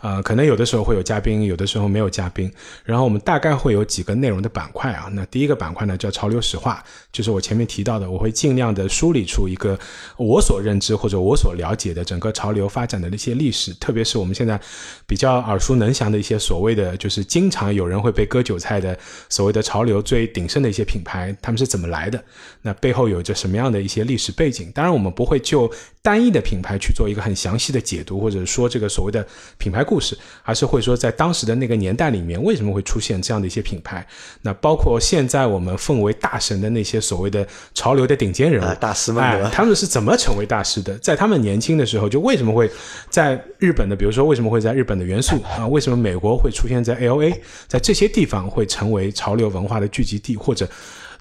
[0.02, 2.52] 呃，可能有的时候会有嘉宾，有的时候没有嘉宾。
[2.84, 5.10] 然后我们大概会有几个内容的板块啊。
[5.12, 9.76] 那第一个板块呢叫潮流史话，就是我前面提到的，我会尽量的梳理出一个
[10.18, 14.60] 我所认知或者我所了解的整个潮流发展的那些历史，特别是我们现在
[15.08, 18.96] 比较耳熟能详的一些所谓的，就是经常有人会被割韭菜的。
[19.30, 22.24] 所谓的潮流最鼎盛的一些品牌，他们是怎么来的？
[22.62, 24.72] 那背后有着什么样的一些历史背景？
[24.74, 25.72] 当然，我们不会就
[26.06, 29.26] 单一的品牌去做一个很详细的解读，或者说这个所谓的
[29.58, 34.06] 品牌故事，而是会说在当时的那个年代里面，为什么会出现这样的一些品牌？
[34.44, 39.50] 那包括现在我们奉为大神的那些所谓的潮流的顶尖人物、大师们，哎？
[39.52, 40.96] 他们是怎么成为大师的？
[41.00, 42.70] 在他们年轻的时候，就为什么会
[43.10, 45.66] 在日本的，比如说为什么会在日本的元素啊？
[45.66, 50.70] 为什么美国会出现在 L A，在这些地方会成为潮流文化的聚集地，或者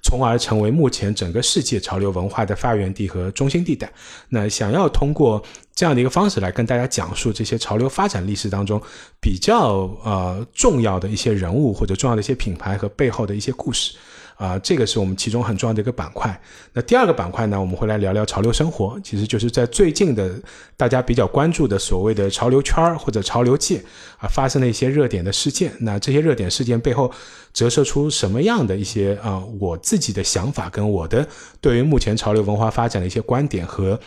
[0.05, 3.91] 从而成为目前整个世界潮流文化的发源地和中心地带？
[4.29, 5.43] 那想要通过
[5.75, 8.81] 这样的一个方式来跟大家讲述这些潮流发展历史当中
[9.21, 13.97] 比较呃重要的一些人物或者重要的一些品牌和背后的一些故事。
[14.37, 16.41] 啊，这个是我们其中很重要的一个板块。
[16.73, 20.39] 那第二个板块呢，我们会来聊聊潮流生活，其实就是在最近的
[20.77, 23.83] 大家比较关注的所谓的潮流圈或者潮流界
[24.19, 25.73] 啊发生的一些热点的事件。
[25.81, 27.11] 那这些热点事件背后
[27.53, 31.27] 折射出什么样的一些啊我自己的想法跟我的
[31.61, 33.99] 对于目前潮流文化发展的一些观点和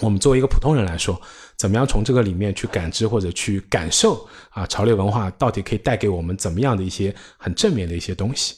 [0.00, 1.18] 我们作为一个普通人来说，
[1.56, 8.56] 怎么样从这个里面去感知或者去感受啊潮流文化到底可以带给我们怎么样的一些很正面的一些东西。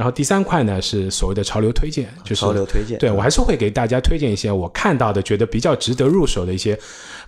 [0.00, 6.78] 然后第三块呢是所谓的潮流推荐，就是潮流推荐对我还是会给大家推荐一些我看到的觉得比较值得入手的一些，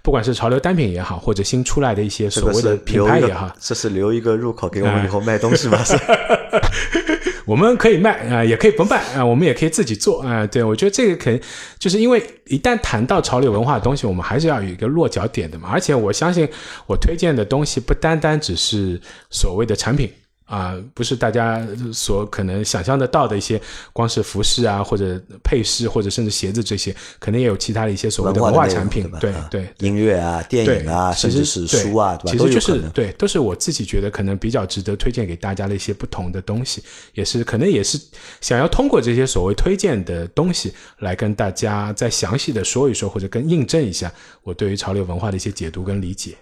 [0.01, 5.85] 不管是潮流单品也好，或者新出来的一些所谓的品牌也好，这是留一个入口给我们以后卖东西嘛？
[5.85, 5.95] 是。
[7.45, 10.47] 我们可以卖啊，也可以不卖啊，我们也可以自己做啊。
[10.47, 11.39] 对我觉得这个肯
[11.77, 15.69] 就是因为一旦谈到潮流文化的东西，我们还是要有一个落脚点的嘛。
[15.71, 16.49] 而且我相信
[16.87, 18.99] 我推荐的东西不单单只是
[19.29, 20.11] 所谓的产品。
[20.53, 23.59] 啊，不是大家所可能想象得到的一些，
[23.91, 36.83] 光是服饰啊，或者配饰，或者甚至鞋子这些，可能也有其他的一些所谓的文化产品，对对，音乐啊、电影啊，甚至是书啊，其实就是对，都是我自己觉得可能比较值得推荐给大家的一些不同的东西，
[37.15, 37.99] 也是可能也是
[38.43, 46.37] 想要通过这些所谓推荐的东西来跟大家再详细的说一说，或者跟印证一下我对于潮流文化的一些解读跟理解。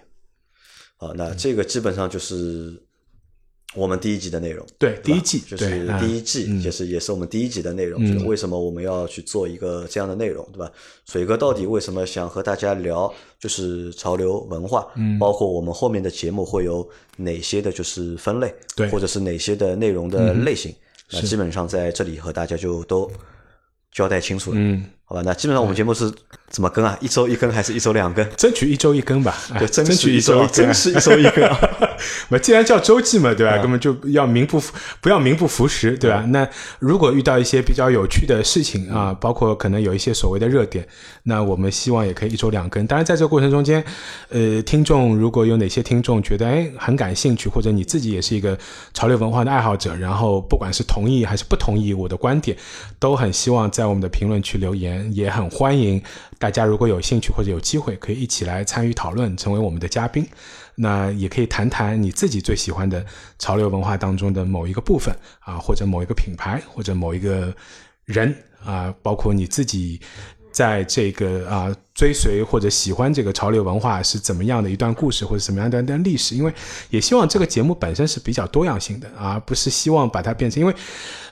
[0.97, 2.83] 好，那这个基本上就是。
[3.73, 8.05] 我们第一集的内容，对第一季就是第一季，就是也是我们第一集的内容。
[8.05, 10.69] 就是为什么我们要去做一个这样的内容，对吧？
[11.05, 14.85] 水哥到底为什么想和大家聊，就是潮流文化，
[15.17, 20.75] 包括我们后面的节目会有哪些的，就是分类，对，或者是哪些的内容的类型，
[21.09, 23.09] 那基本上在这里和大家就都
[23.93, 24.57] 交代清楚了。
[24.59, 24.83] 嗯。
[25.05, 26.09] 好吧，那基本上我们节目是
[26.49, 26.97] 怎么更啊？
[27.01, 28.25] 一周一更还是一周两更？
[28.37, 29.37] 争取一周一更吧。
[29.59, 31.49] 对，争取一周，争取一周一更。
[32.29, 33.57] 那既然叫周记嘛，对吧？
[33.57, 34.61] 根本就要名不
[34.99, 36.23] 不要名不符实，对吧？
[36.29, 36.47] 那
[36.79, 40.87] 如果遇到一些比较有趣的事情啊，包括可能有一些所谓的热点，
[41.23, 42.85] 那我们希望也可以一周两更。
[42.87, 43.83] 当然，在这个过程中间，
[44.29, 48.57] 呃，听众如果有哪些听众觉得哎很感兴趣，或者你自己也是一个
[48.93, 52.57] 潮流文化的爱好者，然后不管是同意还是不同意我的观点，
[52.99, 55.11] 都很希望在我们的评论区留言。
[55.13, 56.01] 也很欢迎
[56.39, 60.25] 大家，如果有兴趣或者有机会，可以一起来参与讨论，成为我们的嘉宾。
[60.75, 63.05] 那也可以谈谈你自己最喜欢的
[63.39, 67.53] 潮流文化当中的某一个部分啊，或者某一个品牌，或者某一个
[68.05, 69.99] 人啊，包括你自己
[70.51, 71.75] 在这个啊。
[71.93, 76.35] 追随或者喜欢这个潮流文化是怎么样的一段故事，或者什么样的一段历史？
[76.35, 76.53] 因为
[76.89, 80.59] 也希望这个节目本身是比较多样性的，而不是希望把它变成。
[80.61, 80.73] 因为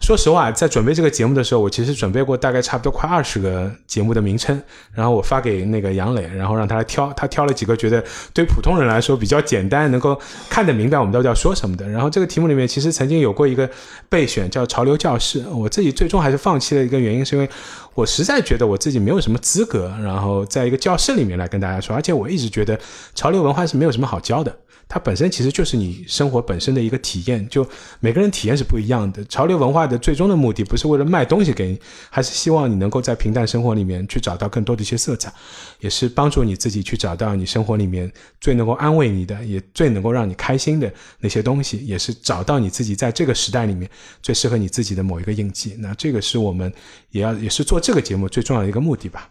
[0.02, 4.62] 说实话，在准备这个节目的时候，我其实准备过大概差不多快二十个节目的名称，
[4.94, 8.04] 然后我发给那个杨磊，然后让他来挑，他挑了几个觉得
[8.34, 11.88] 对普通人来说比较简单，能够看得明白我们到底要说什么的。
[11.88, 13.70] 然后这个题目里面其实曾经有过一个
[14.08, 17.50] 备选叫“潮流教室”，我自己最终还是放弃了一个原因，是因为
[17.94, 20.70] 我实在觉得我自己没有什么资格，然后在。
[20.70, 22.80] 一个教室里面来跟大家说，而且我一直觉得
[23.16, 24.56] 潮流文化是没有什么好教的，
[24.88, 27.68] 它本身其实就是你生活本身的一个体验，就
[28.00, 29.26] 每个人体验是不一样的。
[29.26, 31.80] 潮流文化的最终的目的不是为了卖东西给你，
[32.12, 35.34] 还是希望你能够在平淡生活里面去找到更多的一些色彩，
[35.80, 43.90] 也是帮助你自己去找到你生活里面最能够安慰你的，也最能够让你开心的那些东西，也是找到你自己在这个时代里面
[44.22, 45.76] 最适合你自己的某一个印记。
[45.80, 46.72] 那这个是我们
[47.10, 49.28] 也要也是做这个节目最重要的一个目的吧。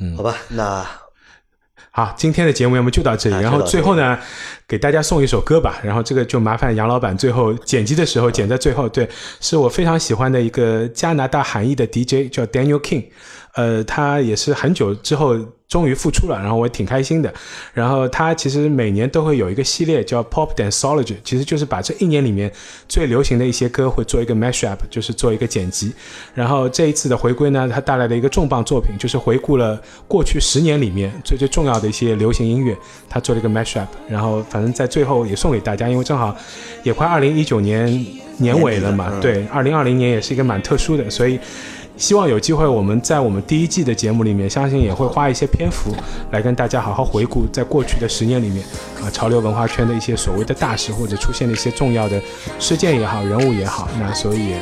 [0.00, 0.86] 嗯，好吧，那
[1.90, 3.36] 好，今天的节目要么就到这里。
[3.42, 4.18] 然后最后呢，
[4.66, 5.80] 给大家送一首歌吧。
[5.82, 8.88] 然后这个就麻烦杨老板最后剪辑的时候剪在最后。
[8.88, 9.08] 对，
[9.40, 13.06] 是我非常喜欢的一个加拿大韩裔的 DJ 叫 Daniel King，
[13.54, 15.36] 呃，他也是很久之后。
[15.68, 17.32] 终于复出了，然后我也挺开心的。
[17.74, 22.50] 然后他其实每年都会有一个系列叫 Pop Danceology，其实就是把这一年里面
[22.88, 25.92] 最流行的一些歌会做一个 mashup，就是做一个剪辑。
[26.34, 32.74] 然后这一次的回归呢，他带来的一个重磅作品就是回顾了过去十年里面最最重要的一些流行音乐，
[33.06, 33.86] 他做了一个 mashup。
[34.08, 36.34] 然后反正在最后也送给大家，因为正好
[36.82, 38.06] 也快二零一九年
[38.38, 41.38] 年尾了嘛，对，二零二零年也是一个蛮特殊的，所以。
[41.98, 45.92] 希望有机会，我们在我们第一季的节目里面，相信也会花一些篇幅
[46.30, 48.64] 来跟大家好好回顾，在过去的十年里面，
[49.02, 52.20] 啊，潮流文化圈的一些所谓的大事或者出现的一些重要的
[52.60, 53.88] 事件也好，人物也好。
[53.98, 54.54] 那所以，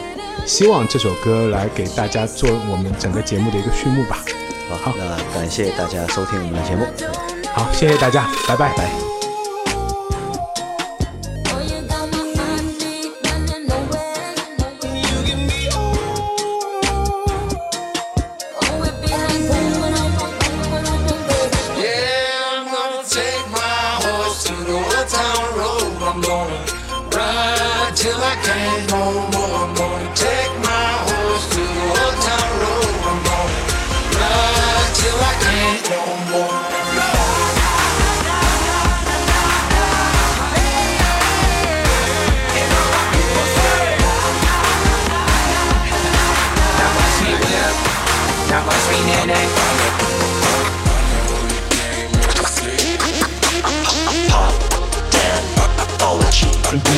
[0.47, 4.25] 希望这首歌来给大家做我们整个节目的一个序幕吧。
[4.83, 6.85] 好，那感谢大家收听我们的节目。
[7.53, 9.16] 好，谢谢大家，拜拜拜。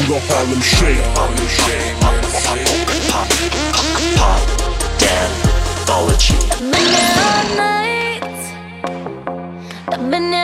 [0.08, 1.04] The Harlem Shake.
[1.16, 2.00] Harlem Shake.
[2.00, 2.16] Pop,
[3.10, 3.28] pop,
[4.16, 4.40] pop,
[4.98, 6.38] danthology.
[10.10, 10.37] Been there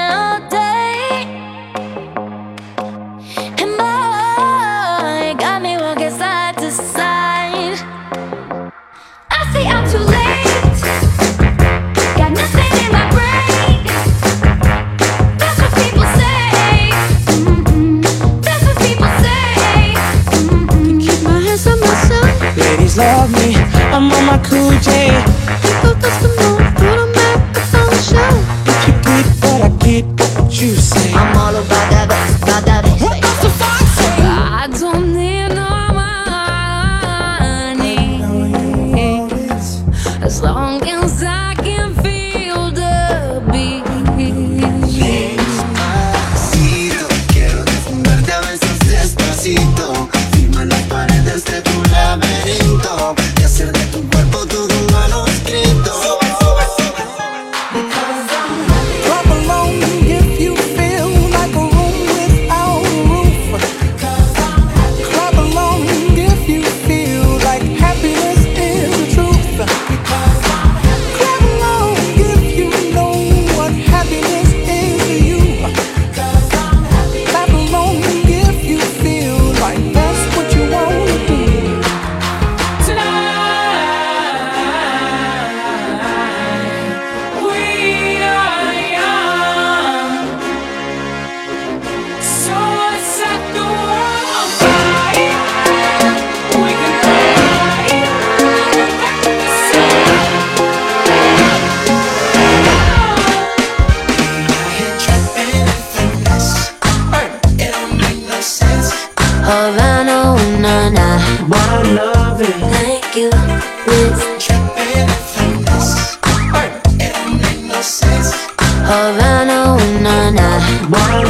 [118.86, 119.78] Oh, I know,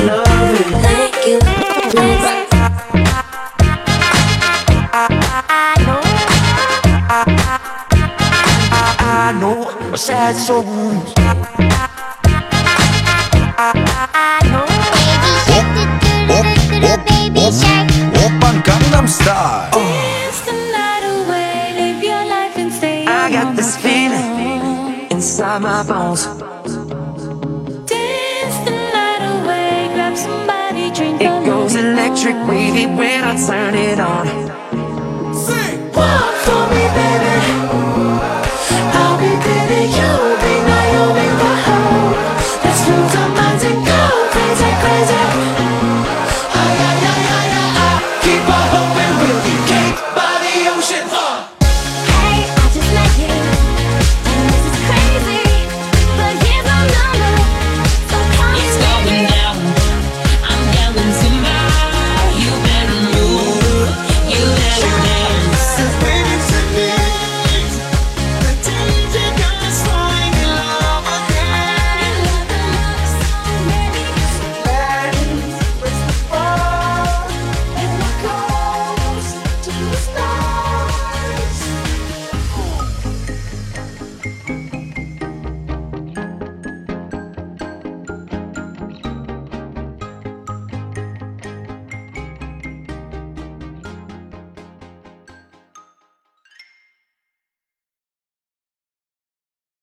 [0.07, 0.57] love.
[0.83, 1.39] Thank you.
[1.95, 2.27] Thanks.
[9.07, 9.59] I know
[9.93, 11.15] a sad songs.
[18.25, 19.71] Open Gangnam Style.
[19.71, 23.07] Dance the night away, live your life and stay.
[23.07, 26.44] I got this feeling inside my bones.
[32.25, 34.44] Electric wavy when I turn it on.